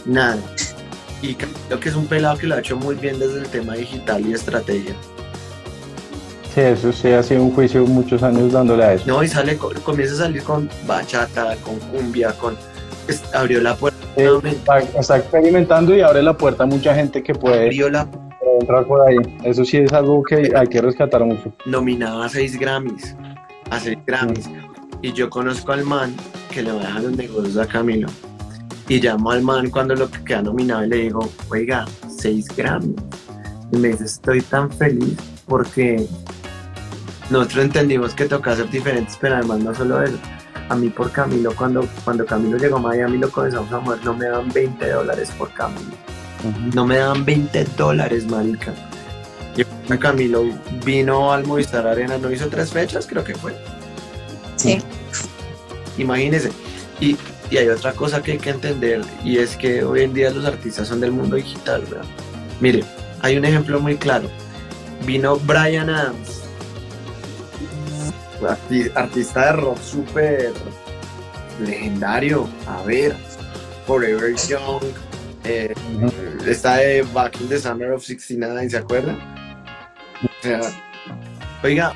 [0.05, 0.38] nada.
[1.22, 3.74] Y creo que es un pelado que lo ha hecho muy bien desde el tema
[3.74, 4.94] digital y estrategia.
[6.55, 9.05] Sí, eso sí ha sido un juicio muchos años dándole a eso.
[9.07, 12.57] No, y sale, comienza a salir con bachata, con cumbia, con...
[13.09, 17.22] es- abrió la puerta, Eh, está, está experimentando y abre la puerta a mucha gente
[17.22, 18.07] que puede abrió la
[18.61, 19.16] entrar por ahí.
[19.45, 21.53] Eso sí es algo que hay que rescatar mucho.
[21.64, 23.16] Nominaba a 6 Grammys.
[23.71, 24.51] A 6 Grammys.
[25.03, 26.14] Y yo conozco al man
[26.51, 28.09] que le va a dejar los negocios a Camilo.
[28.88, 32.97] Y llamo al man cuando lo que queda nominado y le digo, oiga, 6 Grammys.
[33.73, 35.16] Y me dice, estoy tan feliz
[35.47, 36.07] porque
[37.31, 40.19] nosotros entendimos que toca hacer diferentes, pero además no solo eso.
[40.69, 44.14] A mí por Camilo, cuando, cuando Camilo llegó a Miami lo comenzamos a mover, no
[44.14, 45.97] me dan 20 dólares por Camilo.
[46.75, 48.72] No me dan 20 dólares, marica.
[49.57, 49.64] Y
[49.99, 50.44] Camilo
[50.85, 53.55] vino al Movistar Arena, no hizo tres fechas, creo que fue.
[54.57, 54.79] Sí.
[55.99, 56.51] Imagínense.
[57.01, 57.16] Y,
[57.51, 60.44] y hay otra cosa que hay que entender, y es que hoy en día los
[60.44, 62.05] artistas son del mundo digital, ¿verdad?
[62.61, 62.85] Mire,
[63.22, 64.29] hay un ejemplo muy claro.
[65.05, 66.42] Vino Brian Adams,
[68.42, 70.53] arti- artista de rock súper
[71.64, 72.49] legendario.
[72.66, 73.14] A ver,
[73.87, 74.83] Forever Young,
[75.44, 75.72] eh,
[76.52, 79.18] está de Back in the Summer of 69, ¿se acuerdan?
[80.22, 80.61] O sea,
[81.62, 81.92] oiga,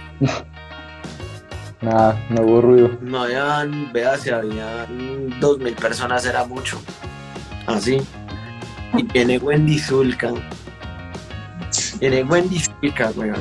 [1.81, 2.99] Nada, no hubo ruido.
[3.01, 6.81] no habían, vea, si habían dos mil personas era mucho.
[7.67, 8.03] Así.
[8.97, 10.33] Y viene Wendy Zulka.
[12.01, 13.41] Viene Wendy Zulka, weón.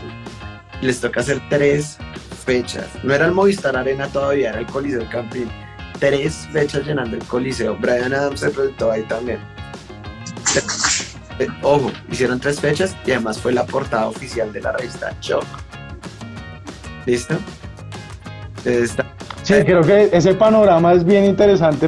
[0.82, 1.98] Les toca hacer tres
[2.45, 2.88] fechas.
[3.04, 5.50] No era el Movistar Arena todavía, era el Coliseo Campín.
[6.00, 7.76] Tres fechas llenando el Coliseo.
[7.76, 9.39] Brian Adams se presentó ahí también.
[11.39, 15.45] Eh, Ojo, hicieron tres fechas y además fue la portada oficial de la revista Shock.
[17.06, 17.36] ¿Listo?
[18.65, 19.06] Está-
[19.43, 21.88] Sí, creo que ese panorama es bien interesante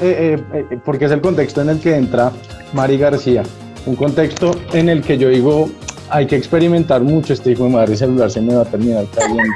[0.00, 2.30] eh, eh, eh, porque es el contexto en el que entra
[2.72, 3.42] Mari García.
[3.86, 5.70] Un contexto en el que yo digo,
[6.10, 9.42] hay que experimentar mucho este hijo de madre celular, se me va a terminar cayendo.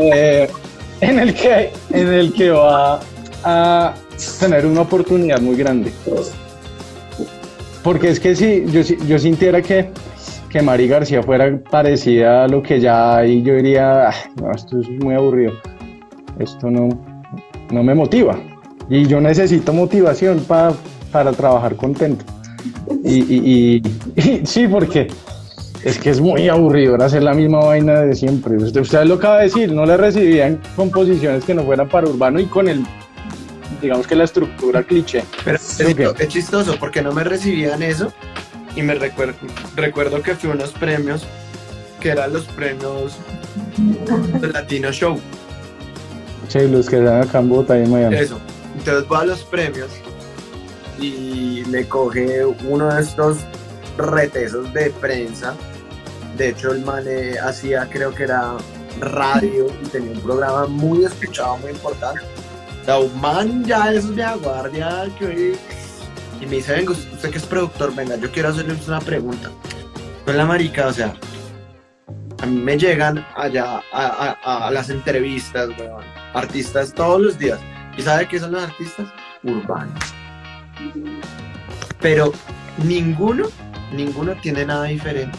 [0.00, 0.50] Eh,
[1.02, 2.98] en, el que, en el que va
[3.44, 3.94] a
[4.40, 5.92] tener una oportunidad muy grande.
[7.84, 9.90] Porque es que si yo, yo sintiera que,
[10.48, 14.80] que Mari García fuera parecida a lo que ya hay, yo diría, "Ah, no, esto
[14.80, 15.52] es muy aburrido
[16.40, 16.88] esto no,
[17.70, 18.36] no me motiva.
[18.90, 20.72] Y yo necesito motivación pa-
[21.12, 22.24] para trabajar contento.
[23.04, 23.80] Y
[24.44, 25.06] sí, porque
[25.84, 28.56] es que es muy aburrido hacer la misma vaina de siempre.
[28.56, 32.40] Usted, usted lo acaba de decir, no le recibían composiciones que no fueran para urbano
[32.40, 32.82] y con el,
[33.84, 35.24] digamos que la estructura cliché.
[35.44, 38.12] Pero es, chistoso porque no me recibían eso
[38.74, 39.34] y me recuerdo,
[39.76, 41.24] recuerdo que fui a unos premios
[42.00, 43.16] que eran los premios
[44.40, 45.20] del Latino Show.
[46.48, 48.16] Sí, los que están acá en Bogotá y en Miami.
[48.16, 48.38] Eso.
[48.76, 49.90] Entonces voy a los premios
[50.98, 53.38] y me coge uno de estos
[53.96, 55.54] retesos de prensa.
[56.36, 58.56] De hecho, el man eh, hacía, creo que era
[59.00, 62.22] radio y tenía un programa muy escuchado, muy importante.
[62.84, 65.56] O sea, un man ya de esos de guardia que hoy...
[66.40, 69.48] Y me dice, venga, usted que es productor, venga, yo quiero hacerle una pregunta.
[70.26, 71.14] Con la marica, o sea,
[72.42, 77.58] a mí me llegan allá a, a- a las entrevistas, weón, artistas todos los días.
[77.96, 79.06] ¿Y sabe qué son los artistas?
[79.44, 79.94] Urbanos.
[82.00, 82.32] Pero
[82.82, 83.46] ninguno,
[83.92, 85.38] ninguno tiene nada diferente.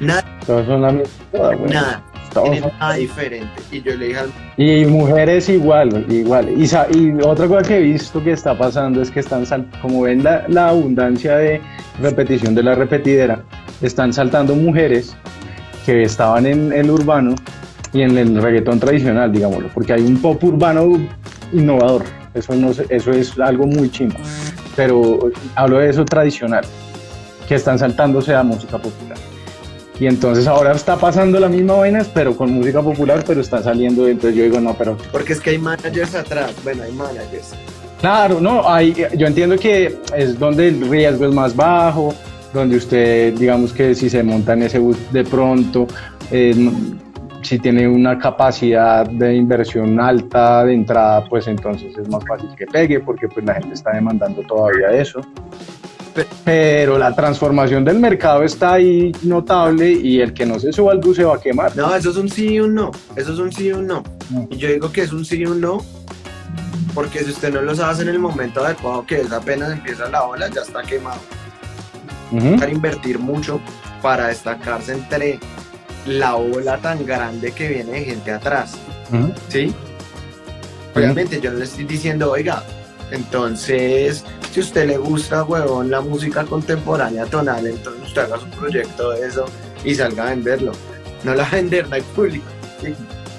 [0.00, 1.10] Nada, Todos son la misma.
[1.32, 2.02] joda,
[2.44, 3.48] Todos nada diferente.
[3.72, 6.48] Y yo le dije al Y mujeres igual, igual.
[6.50, 10.02] Y, y otra cosa que he visto que está pasando es que están, sal- como
[10.02, 11.60] ven la, la abundancia de
[12.00, 13.40] repetición de la repetidera,
[13.82, 15.16] están saltando mujeres
[15.84, 17.34] que estaban en el urbano
[17.92, 20.98] y en el reggaetón tradicional, digámoslo, porque hay un pop urbano
[21.52, 22.02] innovador.
[22.34, 24.16] Eso, no, eso es algo muy chimba.
[24.74, 26.64] Pero hablo de eso tradicional,
[27.48, 29.16] que están saltándose a música popular.
[29.98, 34.06] Y entonces ahora está pasando la misma vaina, pero con música popular, pero está saliendo.
[34.06, 36.54] Entonces yo digo, no, pero porque es que hay managers atrás.
[36.62, 37.54] Bueno, hay managers.
[38.00, 42.14] claro, no, hay, yo entiendo que es donde el riesgo es más bajo,
[42.52, 45.86] donde usted, digamos que si se monta en ese bus de pronto,
[46.30, 46.70] eh,
[47.42, 52.66] si tiene una capacidad de inversión alta de entrada, pues entonces es más fácil que
[52.66, 55.20] pegue, porque pues la gente está demandando todavía eso.
[56.44, 60.98] Pero la transformación del mercado está ahí notable y el que no se suba al
[60.98, 61.76] bus se va a quemar.
[61.76, 62.90] No, eso es un sí y un no.
[63.14, 64.02] Eso es un sí y un no.
[64.50, 65.82] Y yo digo que es un sí y un no
[66.96, 70.24] porque si usted no los hace en el momento adecuado, que es apenas empieza la
[70.24, 71.20] ola, ya está quemado.
[72.32, 72.58] Ujú.
[72.58, 73.60] Para invertir mucho
[74.00, 75.38] para destacarse entre
[76.06, 78.78] la ola tan grande que viene de gente atrás.
[79.12, 79.30] Ujú.
[79.48, 79.74] ¿Sí?
[80.94, 82.62] Obviamente yo no le estoy diciendo, oiga,
[83.10, 88.46] entonces, si a usted le gusta, huevón, la música contemporánea tonal, entonces usted haga su
[88.48, 89.46] proyecto de eso
[89.84, 90.72] y salga a venderlo.
[91.22, 92.46] No la vender, no hay público.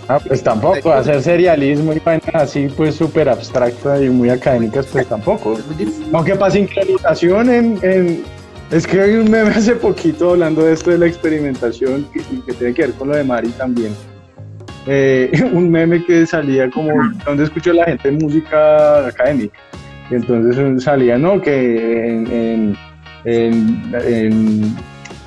[0.07, 5.05] Ah, pues tampoco, hacer serialismo y vainas así, pues súper abstractas y muy académicas, pues
[5.07, 5.57] tampoco.
[6.13, 8.23] Aunque para sincronización en, en,
[8.71, 12.53] Es que hay un meme hace poquito hablando de esto de la experimentación que, que
[12.53, 13.93] tiene que ver con lo de Mari también.
[14.87, 16.91] Eh, un meme que salía como
[17.25, 19.57] donde escuchó la gente música académica.
[20.09, 21.41] Y entonces salía, ¿no?
[21.41, 22.77] Que en, en,
[23.25, 23.93] en,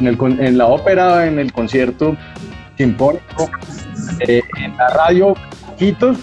[0.00, 2.16] en, el, en la ópera, en el concierto
[2.78, 3.50] sinfónico,
[4.20, 5.34] eh, en la radio,
[5.66, 6.18] poquitos,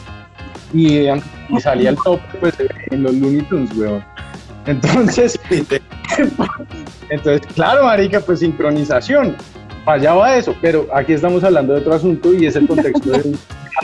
[0.74, 2.56] y, y salía el top pues,
[2.90, 4.04] en los Looney Tunes, weón.
[4.66, 5.40] Entonces,
[7.10, 9.36] entonces, claro, marica, pues sincronización.
[9.88, 13.38] Fallaba eso, pero aquí estamos hablando de otro asunto y es el contexto de un,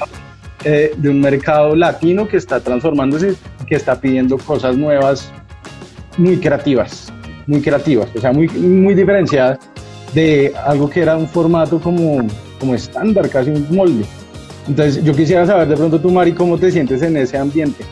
[0.65, 3.35] eh, de un mercado latino que está transformándose,
[3.65, 5.31] que está pidiendo cosas nuevas,
[6.17, 7.07] muy creativas,
[7.47, 9.59] muy creativas, o sea, muy, muy diferenciadas
[10.13, 12.27] de algo que era un formato como,
[12.59, 14.03] como estándar, casi un molde.
[14.67, 17.85] Entonces, yo quisiera saber de pronto tú, Mari, cómo te sientes en ese ambiente,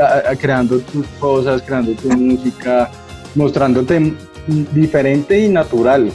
[0.00, 2.90] a- a- creando tus cosas, creando tu música,
[3.34, 4.14] mostrándote
[4.72, 6.10] diferente y natural,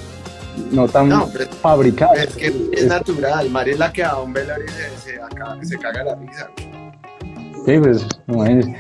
[0.72, 2.13] no tan No, pero fabricado.
[2.15, 3.50] es que es natural.
[3.50, 6.50] Mari es la que a un velorio y se, se, acaba- se caga la risa.
[7.65, 8.76] Sí, pues, imagínese.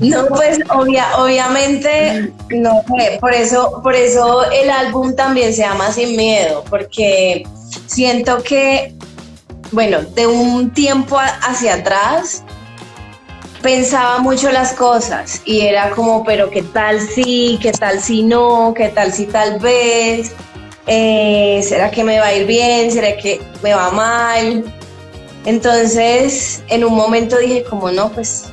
[0.00, 5.90] No, pues obvia- obviamente, no sé, por eso, por eso el álbum también se llama
[5.90, 7.44] Sin Miedo, porque
[7.86, 8.94] siento que,
[9.72, 12.44] bueno, de un tiempo hacia atrás
[13.62, 18.72] pensaba mucho las cosas y era como, pero qué tal si, qué tal si no,
[18.76, 20.32] qué tal si tal vez,
[20.90, 24.64] Eh, será que me va a ir bien, será que me va mal.
[25.44, 28.46] Entonces, en un momento dije como no, pues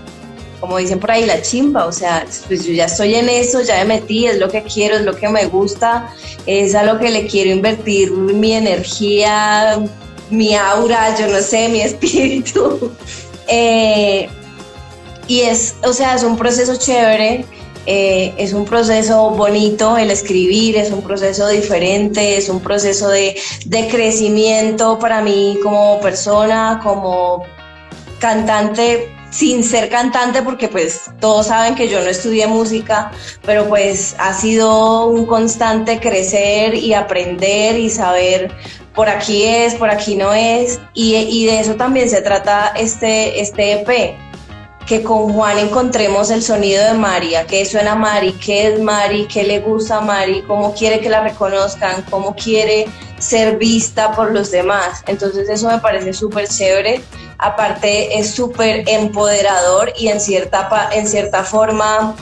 [0.59, 3.77] como dicen por ahí, la chimba, o sea, pues yo ya estoy en eso, ya
[3.85, 6.09] me metí, es lo que quiero, es lo que me gusta,
[6.45, 9.79] es a lo que le quiero invertir mi energía,
[10.29, 12.91] mi aura, yo no sé, mi espíritu.
[13.47, 14.27] Eh,
[15.27, 17.45] y es, o sea, es un proceso chévere,
[17.87, 23.37] eh, es un proceso bonito el escribir, es un proceso diferente, es un proceso de,
[23.65, 27.43] de crecimiento para mí como persona, como
[28.19, 33.11] cantante sin ser cantante porque pues todos saben que yo no estudié música,
[33.45, 38.55] pero pues ha sido un constante crecer y aprender y saber
[38.93, 43.41] por aquí es, por aquí no es y, y de eso también se trata este,
[43.41, 44.15] este EP
[44.85, 49.27] que con Juan encontremos el sonido de Mari, a qué suena Mari, qué es Mari,
[49.27, 52.85] qué le gusta a Mari, cómo quiere que la reconozcan, cómo quiere
[53.17, 55.03] ser vista por los demás.
[55.07, 57.01] Entonces eso me parece súper chévere.
[57.39, 62.15] Aparte es súper empoderador y en cierta, en cierta forma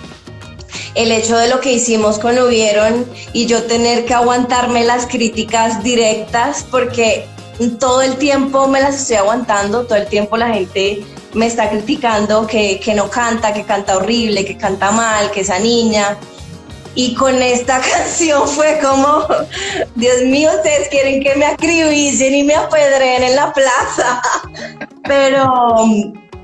[0.96, 5.84] el hecho de lo que hicimos con Hubieron y yo tener que aguantarme las críticas
[5.84, 7.26] directas porque
[7.80, 12.46] todo el tiempo me las estoy aguantando, todo el tiempo la gente me está criticando
[12.48, 16.18] que, que no canta, que canta horrible, que canta mal, que esa niña.
[16.96, 19.26] Y con esta canción fue como,
[19.96, 24.22] Dios mío, ustedes quieren que me acribillen y me apedreen en la plaza.
[25.06, 25.84] Pero,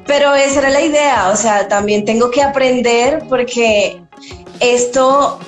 [0.06, 4.02] pero esa era la idea, o sea, también tengo que aprender porque
[4.60, 5.40] esto,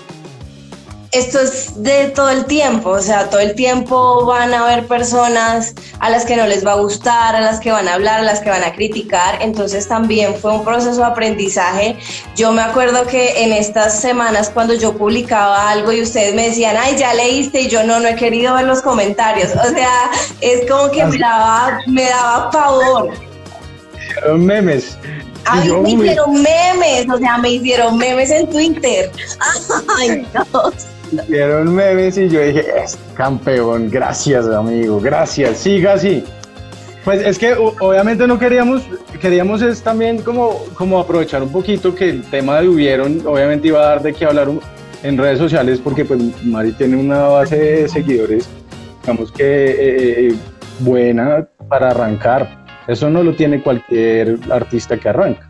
[1.11, 5.73] esto es de todo el tiempo, o sea, todo el tiempo van a haber personas
[5.99, 8.23] a las que no les va a gustar, a las que van a hablar, a
[8.23, 11.97] las que van a criticar, entonces también fue un proceso de aprendizaje.
[12.37, 16.77] Yo me acuerdo que en estas semanas cuando yo publicaba algo y ustedes me decían,
[16.79, 20.69] ay, ya leíste y yo no, no he querido ver los comentarios, o sea, es
[20.69, 23.09] como que me daba, me daba pavor.
[24.37, 24.97] Memes.
[25.45, 29.11] A Y mí yo, me hicieron memes, o sea, me hicieron memes en Twitter.
[29.97, 30.71] Ay, no.
[31.11, 36.23] Hicieron memes y yo dije, es campeón, gracias amigo, gracias, siga así.
[37.03, 38.83] Pues es que obviamente no queríamos,
[39.19, 43.81] queríamos es también como, como aprovechar un poquito que el tema de hubieron, obviamente iba
[43.81, 44.49] a dar de qué hablar
[45.01, 48.47] en redes sociales porque pues Mari tiene una base de seguidores,
[49.01, 50.35] digamos que eh, eh,
[50.79, 52.61] buena para arrancar.
[52.87, 55.47] Eso no lo tiene cualquier artista que arranca,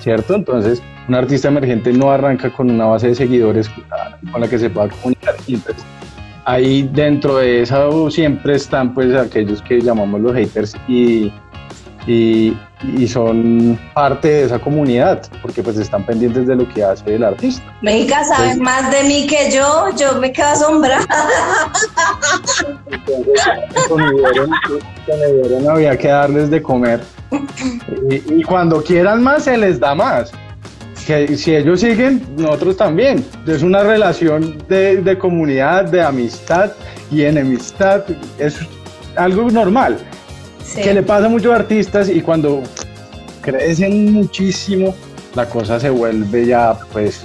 [0.00, 0.34] ¿cierto?
[0.34, 3.68] Entonces, un artista emergente no arranca con una base de seguidores
[4.30, 5.34] con la que se pueda comunicar.
[5.48, 5.82] Y entonces,
[6.44, 11.32] ahí dentro de eso siempre están pues aquellos que llamamos los haters y,
[12.06, 12.56] y,
[12.96, 17.24] y son parte de esa comunidad porque pues están pendientes de lo que hace el
[17.24, 17.64] artista.
[17.82, 21.08] México sabe más de mí que yo, yo me quedo asombrada.
[22.86, 24.46] Entonces, con Ibero,
[25.06, 27.00] con Ibero no había que darles de comer.
[28.08, 30.30] Y, y cuando quieran más, se les da más.
[31.06, 33.24] Que si ellos siguen, nosotros también.
[33.46, 36.72] Es una relación de, de comunidad, de amistad
[37.10, 38.04] y enemistad.
[38.38, 38.58] Es
[39.16, 39.98] algo normal.
[40.64, 40.82] Sí.
[40.82, 42.62] Que le pasa a muchos artistas y cuando
[43.42, 44.94] crecen muchísimo,
[45.34, 47.24] la cosa se vuelve ya, pues,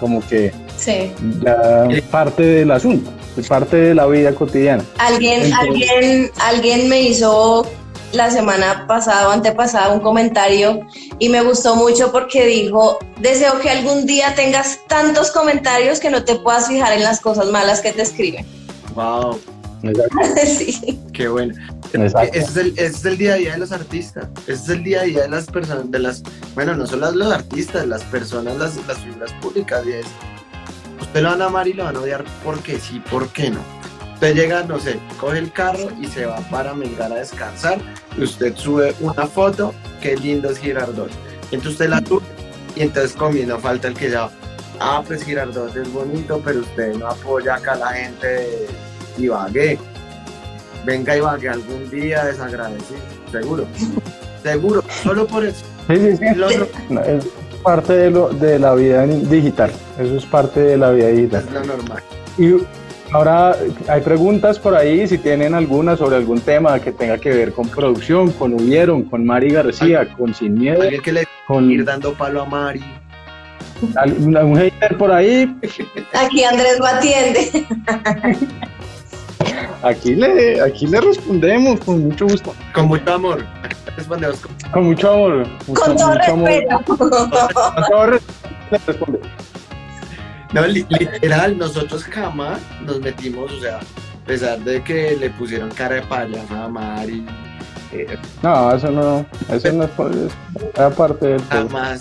[0.00, 1.12] como que Sí.
[1.40, 3.12] ya parte del asunto,
[3.48, 4.82] parte de la vida cotidiana.
[4.98, 5.58] Alguien, Entonces-
[5.90, 7.64] alguien, alguien me hizo
[8.14, 10.86] la semana pasada o antepasada un comentario
[11.18, 16.24] y me gustó mucho porque dijo, deseo que algún día tengas tantos comentarios que no
[16.24, 18.46] te puedas fijar en las cosas malas que te escriben.
[18.94, 19.40] Wow,
[20.46, 20.98] sí.
[21.12, 21.54] qué bueno.
[21.92, 24.26] Ese es, el, ese es el día a día de los artistas.
[24.46, 26.22] Ese es el día a día de las personas, de las,
[26.54, 29.84] bueno, no solo los artistas, las personas, las, las figuras públicas.
[29.86, 30.06] Y es,
[31.00, 33.60] usted lo van a amar y lo van a odiar porque sí, porque no.
[34.14, 37.78] Usted llega, no sé, coge el carro y se va para Melgar a descansar.
[38.16, 41.10] Y usted sube una foto, qué lindo es Girardot.
[41.50, 42.22] Entonces usted la sube
[42.76, 44.30] y entonces comiendo falta el que ya,
[44.80, 48.68] ah, pues Girardot es bonito, pero usted no apoya acá a la gente de
[49.18, 49.78] Ibagué.
[50.84, 53.00] Venga Ibagué algún día desagradecido,
[53.30, 53.66] seguro.
[54.42, 55.64] Seguro, solo por eso.
[55.88, 56.24] Sí, sí, sí.
[56.24, 57.26] El otro No, es
[57.62, 61.44] parte de, lo, de la vida digital, eso es parte de la vida digital.
[61.46, 62.02] es lo normal.
[62.36, 62.52] Y
[63.14, 63.56] ahora
[63.88, 67.68] hay preguntas por ahí, si tienen alguna sobre algún tema que tenga que ver con
[67.68, 72.12] producción, con Hubieron, con Mari García, con Sin Miedo, Alguien que le con ir dando
[72.14, 72.82] palo a Mari.
[73.96, 75.54] algún un hater por ahí,
[76.12, 77.66] Aquí Andrés lo atiende.
[79.82, 83.44] aquí le, aquí le respondemos con mucho gusto, Con mucho amor.
[83.62, 85.46] Aquí respondemos con con mucho amor.
[85.68, 86.48] mucho- Con todo mucho amor.
[86.48, 86.84] respeto.
[86.96, 87.10] Con
[87.90, 89.18] todo respeto.
[90.54, 95.70] No, li- literal, nosotros jamás nos metimos, o sea, a pesar de que le pusieron
[95.70, 97.26] cara de payasa a Mari,
[97.92, 100.32] eh, No, eso no, eso no es,
[100.78, 101.68] aparte del todo.
[101.68, 102.00] jamás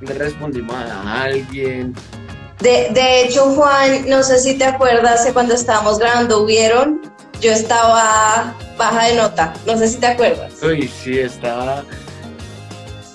[0.00, 1.94] le respondimos a alguien.
[2.60, 7.00] De, de hecho, Juan, no sé si te acuerdas de cuando estábamos grabando, hubieron,
[7.40, 10.52] yo estaba baja de nota, no sé si te acuerdas.
[10.62, 11.82] Uy, sí, estaba.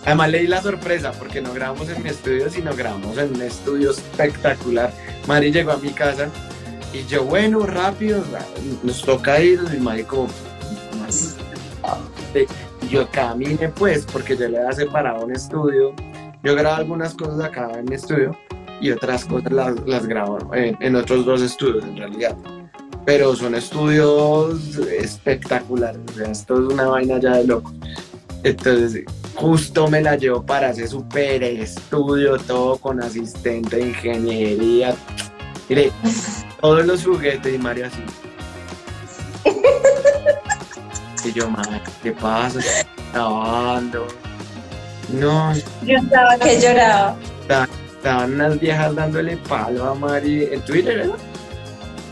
[0.06, 3.92] Además leí la sorpresa porque no grabamos en mi estudio, sino grabamos en un estudio
[3.92, 4.92] espectacular.
[5.28, 6.30] Mari llegó a mi casa
[6.92, 8.24] y yo, bueno, rápido,
[8.84, 9.60] nos toca ir.
[9.76, 10.28] Y Mari como,
[12.90, 15.94] yo camine pues, porque yo le había separado un estudio.
[16.44, 18.36] Yo grabo algunas cosas acá en mi estudio
[18.82, 22.36] y otras cosas las, las grabo en, en otros dos estudios en realidad.
[23.06, 27.72] Pero son estudios espectaculares, o sea, esto es una vaina ya de loco.
[28.44, 29.04] Entonces,
[29.36, 34.96] justo me la llevo para ese super estudio, todo con asistente de ingeniería.
[35.70, 35.92] Mire,
[36.62, 38.02] todos los juguetes y Mario así.
[41.24, 42.60] Y yo, madre, ¿qué pasa?
[43.14, 44.08] Grabando.
[45.14, 47.16] No, Yo estaba que lloraba.
[47.98, 51.16] estaban unas viejas dándole palo a Mari en Twitter, ¿verdad?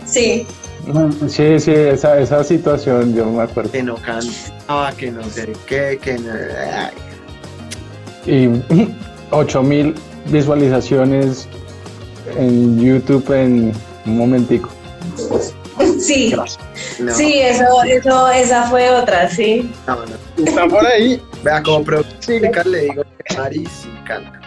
[0.06, 0.46] Sí,
[1.28, 3.72] Sí, sí, esa, esa situación yo me acuerdo.
[3.72, 6.32] Que no cantaba, que no sé qué, que no.
[6.74, 6.92] ay,
[8.26, 8.94] Y
[9.32, 9.96] 8000
[10.28, 11.48] visualizaciones
[12.38, 13.74] en YouTube en
[14.06, 14.70] un momentico.
[16.00, 16.34] sí,
[17.00, 19.72] no, sí, eso, eso, esa fue otra, sí.
[19.88, 20.46] no, no.
[20.46, 21.22] Está por ahí.
[21.44, 24.40] Vea, como productor le digo que Mari sí canta.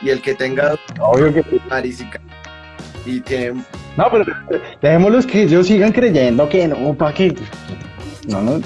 [0.00, 1.60] Y el que tenga Obvio que sí.
[1.68, 2.31] Mari sí canta.
[3.04, 3.62] Y tiene.
[3.96, 4.24] No, pero
[4.80, 7.34] dejémoslos que ellos sigan creyendo que no, ¿para qué?
[8.28, 8.60] No, no.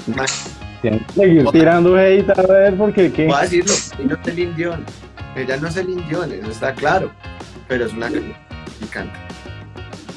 [0.81, 3.25] Tienen que seguir tirando hate a ver porque qué.
[3.25, 4.85] Voy a decirlo, ella no es el indión.
[5.35, 7.11] Ella no es el indión, eso está claro.
[7.67, 9.19] Pero es una y canta.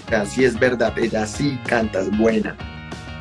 [0.06, 2.56] O sea, sí es verdad, ella sí canta, es buena.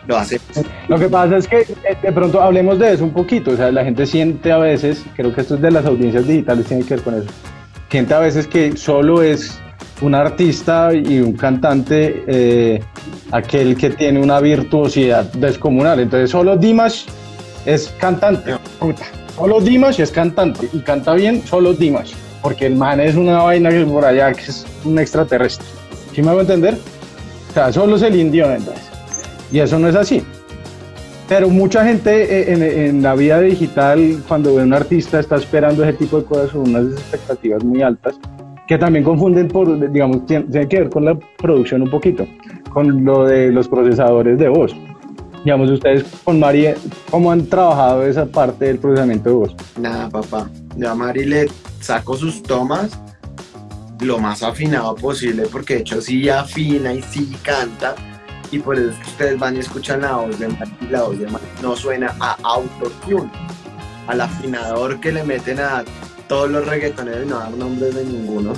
[0.07, 0.39] Lo hace.
[0.87, 3.51] Lo que pasa es que eh, de pronto hablemos de eso un poquito.
[3.51, 6.65] O sea, la gente siente a veces, creo que esto es de las audiencias digitales,
[6.65, 7.27] tiene que ver con eso.
[7.89, 9.59] Siente a veces que solo es
[10.01, 12.81] un artista y un cantante eh,
[13.31, 15.99] aquel que tiene una virtuosidad descomunal.
[15.99, 17.05] Entonces, solo Dimash
[17.65, 18.55] es cantante.
[18.79, 19.05] Puta.
[19.35, 22.13] Solo Dimash es cantante y canta bien solo Dimash.
[22.41, 25.67] Porque el man es una vaina que por allá que es un extraterrestre.
[26.13, 26.77] ¿Sí me hago entender?
[27.49, 28.85] O sea, solo es el indio entonces.
[29.51, 30.23] Y eso no es así.
[31.27, 35.35] Pero mucha gente eh, en, en la vida digital, cuando ve a un artista, está
[35.35, 38.15] esperando ese tipo de cosas con unas expectativas muy altas,
[38.69, 42.27] que también confunden por, digamos, tiene, que ver con la producción un poquito,
[42.71, 44.75] con lo de los procesadores de voz.
[45.43, 46.67] Digamos, ustedes con Mari,
[47.09, 49.55] ¿cómo han trabajado esa parte del procesamiento de voz?
[49.79, 50.51] Nada, papá.
[50.77, 51.47] Yo a Mari le
[51.79, 52.91] saco sus tomas
[54.01, 57.95] lo más afinado posible, porque de hecho sí afina y sí canta.
[58.51, 61.01] Y por eso es que ustedes van y escuchan la voz de Mari y la
[61.01, 63.31] voz de Mari no suena a autotune,
[64.05, 65.83] al afinador que le meten a
[66.29, 68.53] todos los reggaetoneros, y no dar nombres de ninguno,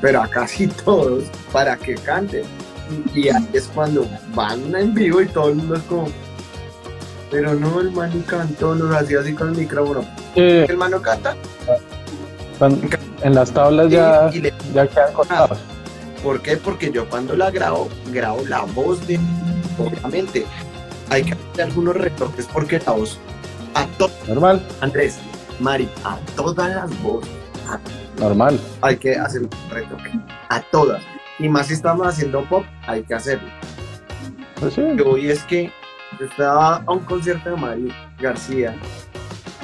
[0.00, 2.44] pero a casi todos para que canten.
[3.14, 6.08] Y, ahí es cuando van en vivo y todo el mundo es como,
[7.30, 10.00] pero no, el man cantó, nos hacía así con el micrófono.
[10.34, 11.36] Eh, ¿El man no canta?
[13.22, 15.58] En las tablas ya, Y- y le- ya quedan contados.
[16.22, 16.56] ¿Por qué?
[16.56, 19.20] Porque yo cuando la grabo, grabo la voz de.
[19.78, 20.44] Obviamente,
[21.10, 23.18] hay que hacer algunos retoques porque la voz.
[23.74, 23.86] A
[24.26, 25.18] Normal, Andrés,
[25.60, 27.30] Mari, a todas las voces
[28.18, 28.58] normal.
[28.80, 30.10] hay que hacer un retoque.
[30.48, 31.02] A todas.
[31.38, 33.48] Y más si estamos haciendo pop, hay que hacerlo.
[34.58, 34.82] Pues sí.
[34.96, 35.72] Yo y es que
[36.20, 38.74] estaba a un concierto de Mari García.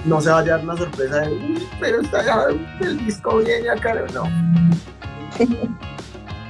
[0.04, 2.44] No se va a llevar una sorpresa de, "Uy, pero está ya
[2.80, 4.24] el disco viene acá, no.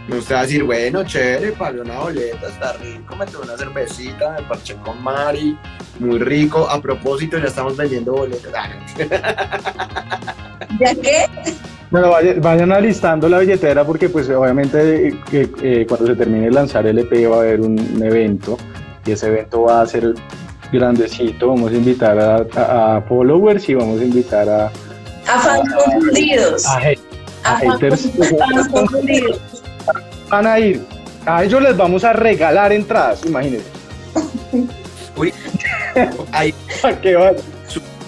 [0.09, 3.57] No usted va a decir, bueno, chévere, pagué una boleta, está rico, me tomé una
[3.57, 5.57] cervecita, me parché con Mari,
[5.99, 6.69] muy rico.
[6.69, 8.53] A propósito, ya estamos vendiendo boletas.
[8.55, 8.69] Ah.
[10.81, 11.25] ¿Ya qué?
[11.91, 16.51] Bueno, vaya- vayan alistando la billetera porque pues obviamente eh, eh, cuando se termine de
[16.51, 18.59] lanzar el EP va a haber un, un evento
[19.07, 20.13] y ese evento va a ser
[20.73, 21.49] grandecito.
[21.49, 26.67] Vamos a invitar a, a- a followers y vamos a invitar a, A fans confundidos.
[26.67, 26.81] a, a
[27.45, 28.11] A fans haters.
[28.39, 29.54] fans confundidos.
[30.35, 30.81] Van a ir.
[31.27, 33.69] A ellos les vamos a regalar entradas, imagínense.
[35.17, 35.33] Uy,
[36.33, 37.37] ahí, ¿A qué van?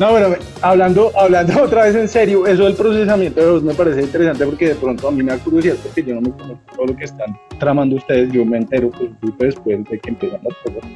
[0.00, 4.02] No, bueno, hablando, hablando otra vez en serio, eso del procesamiento de voz me parece
[4.02, 6.86] interesante porque de pronto a mí me da curiosidad porque yo no me conozco todo
[6.86, 10.90] lo que están tramando ustedes, yo me entero pues, después de que empiezan las cosas.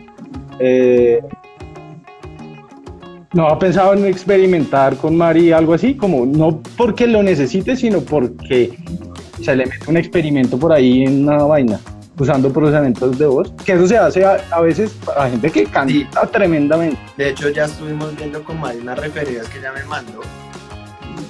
[0.58, 1.20] Eh,
[3.34, 5.94] ¿No ha pensado en experimentar con Mari algo así?
[5.94, 8.76] Como no porque lo necesite, sino porque
[9.43, 11.78] se le mete un experimento por ahí en una vaina,
[12.18, 15.93] usando procesamientos de voz, que eso se hace a, a veces a gente que canta
[15.93, 16.07] Sí.
[16.32, 16.99] tremendamente.
[17.16, 20.20] de hecho, ya estuvimos viendo con Mari unas referidas que ella me mandó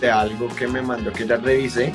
[0.00, 1.92] de algo que me mandó que ya revisé.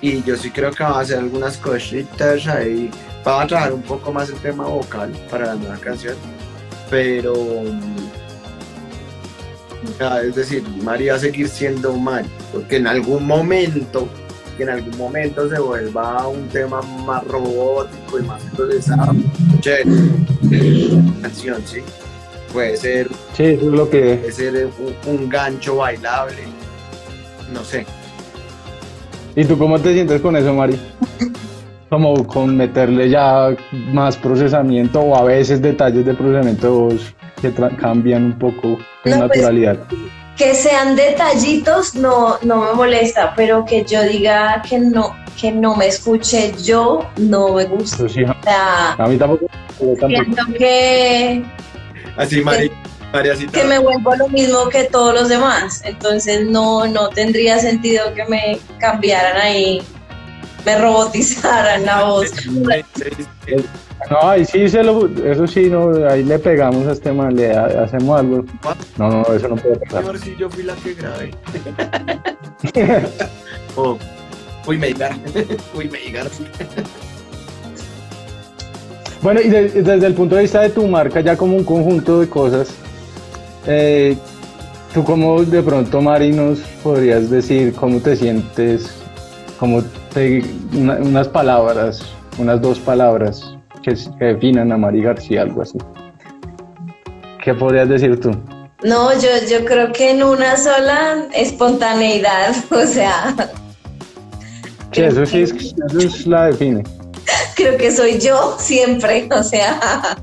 [0.00, 2.90] Y yo sí creo que va a hacer algunas cositas ahí.
[3.24, 6.14] Vamos a trabajar un poco más el tema vocal para la nueva canción.
[6.90, 7.34] Pero.
[7.34, 7.96] mm,
[10.24, 12.28] es decir, Mari va a seguir siendo Mari.
[12.52, 14.08] Porque en algún momento,
[14.56, 19.14] que en algún momento se vuelva un tema más robótico y más procesado.
[19.60, 19.86] Chévere.
[21.22, 21.80] Canción, sí.
[22.52, 26.42] Puede ser Sí, eso es lo que puede ser un, un gancho bailable.
[27.52, 27.84] No sé.
[29.34, 30.80] ¿Y tú cómo te sientes con eso, Mari?
[31.90, 33.54] Como con meterle ya
[33.92, 39.10] más procesamiento o a veces detalles de procesamiento de voz que cambian un poco de
[39.10, 39.78] No, pues, naturalidad.
[40.36, 45.74] Que sean detallitos no, no me molesta, pero que yo diga que no, que no
[45.76, 48.08] me escuche yo, no me gusta.
[48.08, 49.46] Sí, O sea, a mí tampoco.
[49.78, 51.42] siento que,
[52.16, 52.70] Así, Mari,
[53.12, 55.82] María, así que me vuelvo lo mismo que todos los demás.
[55.84, 59.82] Entonces no, no tendría sentido que me cambiaran ahí,
[60.64, 62.30] me robotizaran la voz.
[64.10, 67.52] No, ahí sí, se lo, eso sí, no, ahí le pegamos a este man, le
[67.56, 68.44] ha- hacemos algo.
[68.98, 70.02] No, no, eso no puede pasar.
[70.02, 71.30] Señor, si yo fui la que grabé.
[73.76, 73.98] oh,
[74.66, 75.12] uy, me digar.
[75.74, 75.98] Uy, me.
[79.22, 82.20] Bueno, y de- desde el punto de vista de tu marca, ya como un conjunto
[82.20, 82.68] de cosas,
[83.66, 84.16] eh,
[84.94, 88.88] tú como de pronto, Mari, nos podrías decir cómo te sientes,
[89.58, 89.82] cómo
[90.14, 90.44] te,
[90.74, 92.02] una- unas palabras,
[92.38, 93.55] unas dos palabras
[93.86, 95.78] que, definan a Mari García, algo así.
[97.42, 98.30] ¿Qué podrías decir tú?
[98.82, 103.34] No, yo, yo creo que en una sola espontaneidad, o sea,
[104.92, 105.52] Sí, eso sí, es,
[105.88, 106.82] eso es la define.
[107.54, 110.16] creo que soy yo siempre, o sea,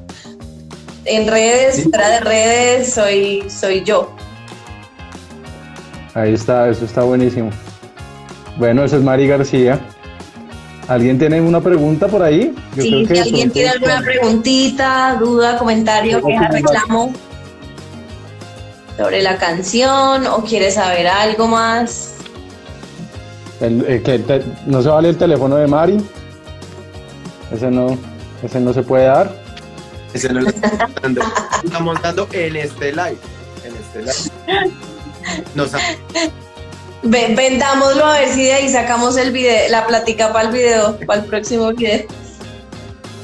[1.05, 4.11] en redes, fuera de redes, soy, soy yo.
[6.15, 7.49] Ahí está, eso está buenísimo.
[8.57, 9.79] Bueno, eso es Mari García.
[10.87, 12.53] ¿Alguien tiene una pregunta por ahí?
[12.75, 17.13] Yo Sí, creo que si alguien tiene alguna preguntita, duda, comentario, queja, reclamo
[18.97, 22.09] sobre la canción o quiere saber algo más,
[23.61, 25.97] El- el que te- no se vale el teléfono de Mari.
[27.51, 27.97] Ese no,
[28.43, 29.31] ese no se puede dar.
[30.13, 31.21] Ese no lo estamos dando.
[31.63, 33.17] Estamos dando en este live.
[33.63, 34.71] En este live.
[35.55, 35.71] Nos
[37.03, 41.21] vendámoslo a ver si de ahí sacamos el video, la plática para el video, para
[41.21, 42.05] el próximo video.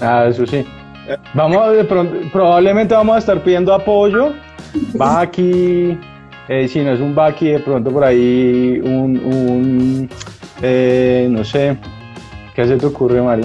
[0.01, 0.65] Ah, eso sí.
[1.33, 4.33] Vamos de pronto, probablemente vamos a estar pidiendo apoyo.
[4.93, 5.97] Baki,
[6.47, 10.09] eh, si no es un Baki, de pronto por ahí un, un
[10.61, 11.77] eh, no sé,
[12.53, 13.43] ¿qué se te ocurre, Mari?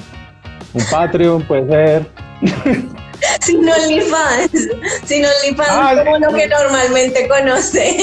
[0.74, 2.07] Un Patreon puede ser.
[3.45, 4.68] Sin OnlyFans,
[5.05, 7.97] sin OnlyFans Ah, como lo que normalmente conocen.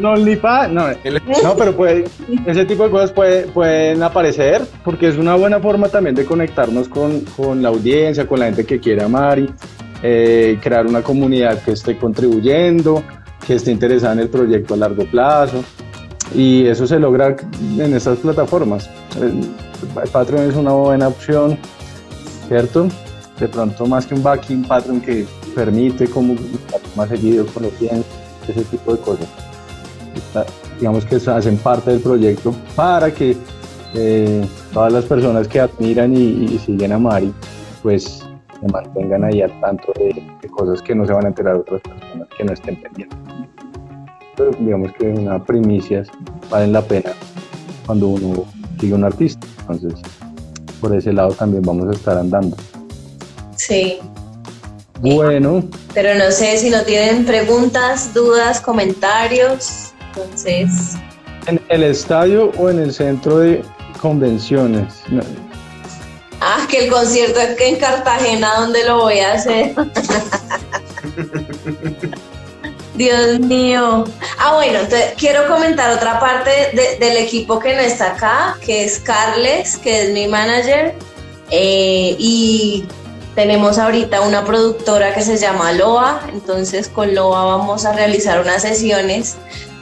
[0.00, 0.86] No, OnlyFans, no,
[1.42, 2.04] no, pero puede,
[2.46, 6.88] ese tipo de cosas puede- pueden aparecer porque es una buena forma también de conectarnos
[6.88, 9.52] con, con la audiencia, con la gente que quiere a Mari,
[10.02, 13.02] eh, crear una comunidad que esté contribuyendo,
[13.46, 15.62] que esté interesada en el proyecto a largo plazo.
[16.34, 17.36] y eso se logra
[17.78, 18.88] en estas plataformas.
[19.20, 21.58] El Patreon es una buena opción,
[22.48, 22.88] ¿cierto?
[23.42, 26.36] De pronto más que un backing, Patreon que permite como
[26.94, 28.06] más seguido con los clientes,
[28.46, 29.26] ese tipo de cosas.
[30.78, 33.36] digamos que hacen parte del proyecto para que
[33.94, 37.34] eh, todas las personas que admiran y, siguen a Mari,
[37.82, 38.24] pues
[38.60, 42.28] se mantengan ahí al tanto de, cosas que no se van a enterar otras personas
[42.38, 43.18] que no estén pendientes.
[44.60, 46.06] digamos que una primicias
[46.48, 47.10] valen la pena
[47.86, 48.44] cuando uno
[48.78, 49.44] sigue un artista.
[49.62, 50.00] Entonces,
[50.80, 52.56] por ese lado también vamos a estar andando.
[53.56, 53.98] Sí.
[55.00, 55.64] Bueno.
[55.94, 59.92] Pero no sé si no tienen preguntas, dudas, comentarios.
[60.08, 60.94] Entonces.
[61.46, 63.62] ¿En el estadio o en el centro de
[64.00, 65.02] convenciones?
[66.40, 69.74] Ah, que el concierto es que en Cartagena, ¿dónde lo voy a hacer?
[72.94, 74.04] Dios mío.
[74.38, 76.50] Ah, bueno, entonces quiero comentar otra parte
[77.00, 80.94] del equipo que no está acá, que es Carles, que es mi manager.
[81.50, 82.84] Eh, y
[83.34, 88.62] tenemos ahorita una productora que se llama Loa, entonces con Loa vamos a realizar unas
[88.62, 89.36] sesiones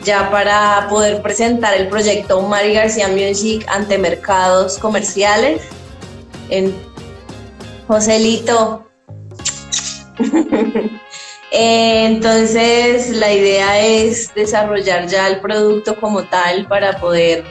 [0.04, 5.62] ya para poder presentar el proyecto Mari García Music ante mercados comerciales.
[6.48, 6.74] En
[7.86, 8.86] Joselito.
[11.52, 17.44] Entonces la idea es desarrollar ya el producto como tal para poder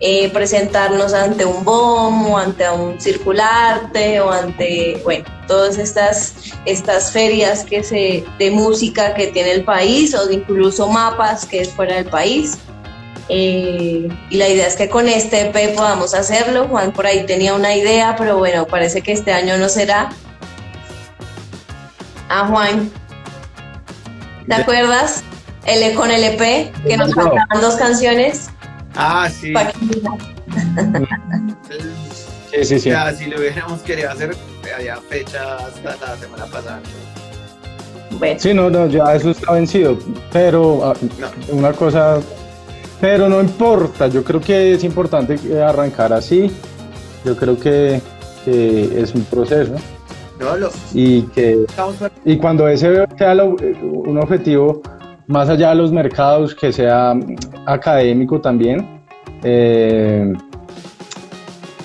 [0.00, 6.34] eh, presentarnos ante un BOM o ante un circularte o ante, bueno, todas estas,
[6.66, 11.70] estas ferias que se, de música que tiene el país o incluso mapas que es
[11.70, 12.58] fuera del país.
[13.28, 16.68] Eh, y la idea es que con este EP podamos hacerlo.
[16.68, 20.10] Juan por ahí tenía una idea, pero bueno, parece que este año no será.
[22.28, 22.90] Ah, Juan.
[24.46, 25.24] ¿Te acuerdas?
[25.66, 28.48] El, con el EP, que nos faltaban dos canciones.
[29.00, 29.54] Ah, sí.
[32.50, 32.90] sí, sí, sí.
[32.90, 34.34] Ya, si lo hubiéramos querido hacer,
[34.76, 36.80] había fecha hasta la semana pasada.
[38.18, 38.40] Bueno.
[38.40, 39.96] Sí, no, no, ya eso está vencido.
[40.32, 40.94] Pero ah,
[41.52, 42.18] una cosa,
[43.00, 44.08] pero no importa.
[44.08, 46.50] Yo creo que es importante arrancar así.
[47.24, 48.00] Yo creo que,
[48.44, 49.74] que es un proceso.
[50.40, 50.70] No, lo...
[50.92, 51.66] Y que
[52.24, 54.82] y cuando ese sea un objetivo
[55.28, 57.14] más allá de los mercados, que sea
[57.66, 59.00] académico también.
[59.44, 60.32] Eh,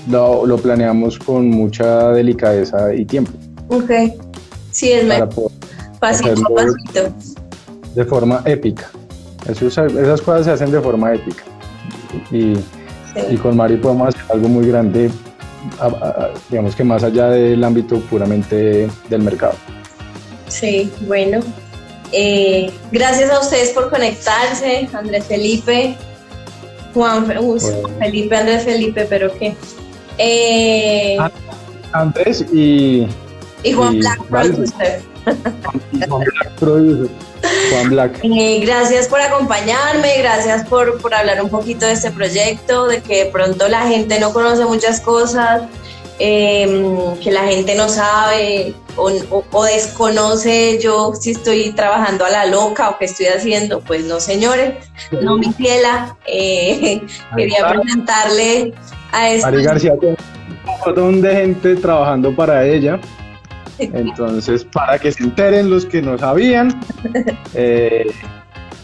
[0.10, 3.32] lo, planeamos con mucha delicadeza y tiempo.
[3.68, 3.92] Ok,
[4.72, 5.52] sí, es mejor.
[6.00, 7.14] Pasito pasito.
[7.96, 8.90] De forma épica.
[9.48, 11.44] esas cosas se hacen de forma épica.
[12.32, 12.56] Y,
[13.38, 15.12] con Mari podemos hacer algo muy grande,
[16.50, 19.54] digamos que más allá del ámbito puramente del mercado.
[20.48, 21.40] Sí, bueno,
[22.14, 25.98] eh, gracias a ustedes por conectarse, Andrés Felipe,
[26.94, 27.26] Juan
[28.00, 29.56] Felipe, Andrés Felipe, pero qué.
[30.18, 31.18] Eh,
[31.92, 33.08] Andrés y,
[33.64, 35.02] y Juan Black Producer.
[35.26, 37.10] Juan Black Producer.
[37.72, 38.20] Juan Black.
[38.24, 43.26] Eh, gracias por acompañarme, gracias por, por hablar un poquito de este proyecto, de que
[43.26, 45.64] de pronto la gente no conoce muchas cosas,
[46.20, 52.92] Em, que la gente no sabe o, desconoce yo si estoy trabajando a la loca
[52.92, 54.76] o qué estoy haciendo, pues no señores,
[55.24, 57.02] no mi fiela, eh,
[57.36, 58.74] quería presentarle
[59.12, 59.50] a esta...
[59.50, 60.16] Mari García, un
[60.86, 63.00] montón de gente trabajando para ella.
[63.80, 66.80] Entonces, para que se enteren los que no sabían,
[67.56, 68.06] eh,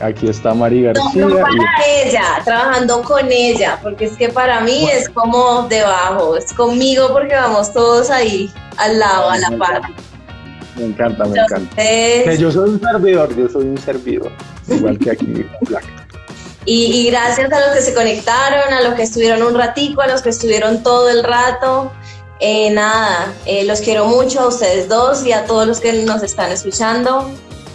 [0.02, 1.26] Aquí está Mari García.
[1.26, 1.52] No, para
[1.86, 7.36] ella, trabajando con ella, porque es que para mí es como debajo, es conmigo porque
[7.36, 9.82] vamos todos ahí al lado, a la par.
[10.78, 11.76] Me encanta, me encanta.
[11.76, 14.32] Que yo soy un servidor, yo soy un servidor,
[14.70, 15.46] igual que aquí.
[16.66, 20.08] y, y gracias a los que se conectaron, a los que estuvieron un ratico, a
[20.08, 21.92] los que estuvieron todo el rato.
[22.40, 26.24] Eh, nada, eh, los quiero mucho a ustedes dos y a todos los que nos
[26.24, 27.30] están escuchando.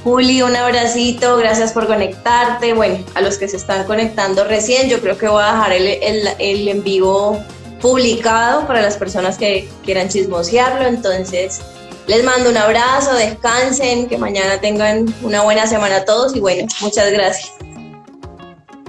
[0.05, 2.75] Juli, un abracito, gracias por conectarte.
[2.75, 6.29] Bueno, a los que se están conectando recién, yo creo que voy a dejar el,
[6.39, 7.41] el, en vivo
[7.81, 10.87] publicado para las personas que quieran chismosearlo.
[10.87, 11.63] Entonces,
[12.07, 17.11] les mando un abrazo, descansen, que mañana tengan una buena semana todos y bueno, muchas
[17.11, 17.51] gracias.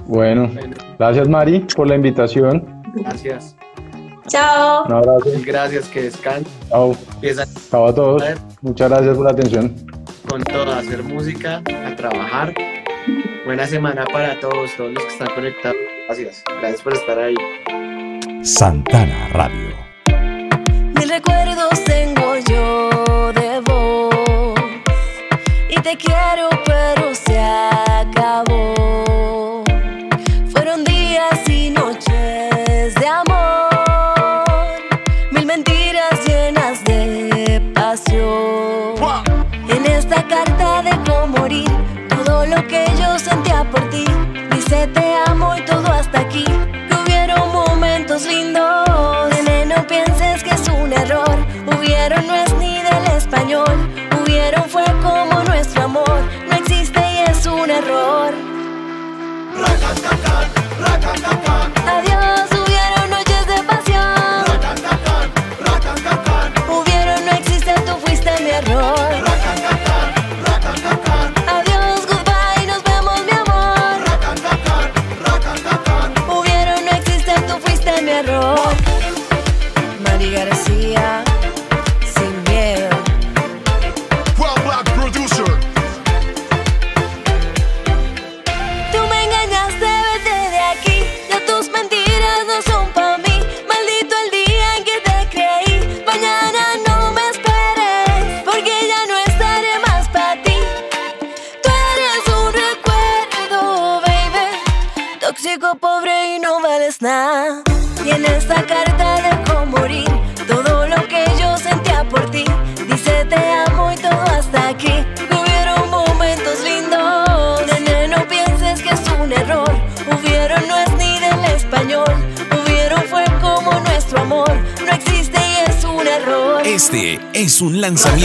[0.04, 0.50] Bueno,
[0.98, 2.82] gracias Mari por la invitación.
[2.94, 3.56] Gracias.
[4.26, 4.84] Chao.
[4.84, 5.30] Un abrazo.
[5.46, 6.52] Gracias, que descansen.
[6.68, 6.94] Chao.
[7.70, 8.22] Chao a todos.
[8.60, 9.95] Muchas gracias por la atención
[10.26, 12.54] con todo, a hacer música, a trabajar.
[13.44, 15.76] Buena semana para todos, todos los que están conectados.
[16.06, 17.34] Gracias, gracias por estar ahí.
[18.42, 19.76] Santana Radio.
[20.98, 24.54] Mil recuerdos tengo yo de vos
[25.68, 26.95] y te quiero pero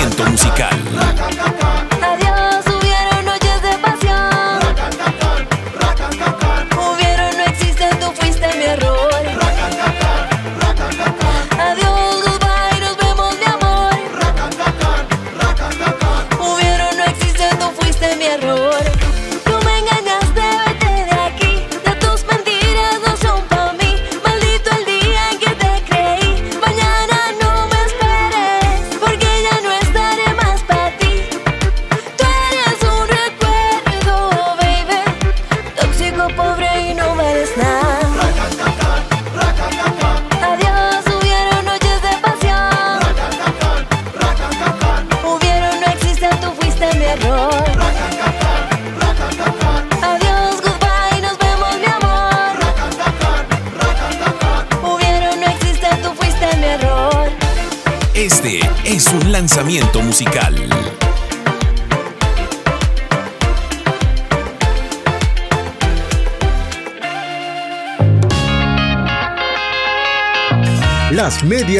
[0.01, 0.30] entretenimiento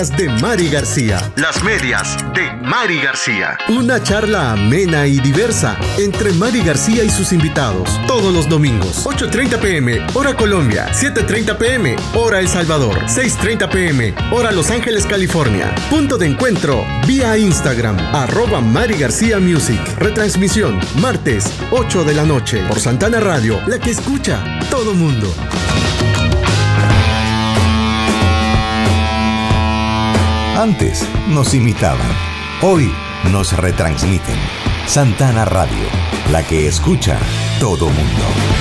[0.10, 1.32] de Mari García.
[1.36, 3.56] Las medias de Mari García.
[3.70, 7.88] Una charla amena y diversa entre Mari García y sus invitados.
[8.08, 9.06] Todos los domingos.
[9.06, 10.88] 8.30 pm, hora Colombia.
[10.91, 12.97] 7.30 pm, hora El Salvador.
[13.02, 15.76] 6.30 pm, hora Los Ángeles, California.
[15.91, 17.99] Punto de encuentro vía Instagram.
[18.16, 19.80] Arroba Mari García Music.
[19.99, 23.62] Retransmisión martes 8 de la noche por Santana Radio.
[23.68, 25.32] La que escucha todo mundo.
[30.58, 32.12] Antes nos imitaban,
[32.62, 32.91] hoy
[33.32, 34.36] nos retransmiten.
[34.86, 35.86] Santana Radio,
[36.30, 37.18] la que escucha
[37.60, 38.61] todo mundo.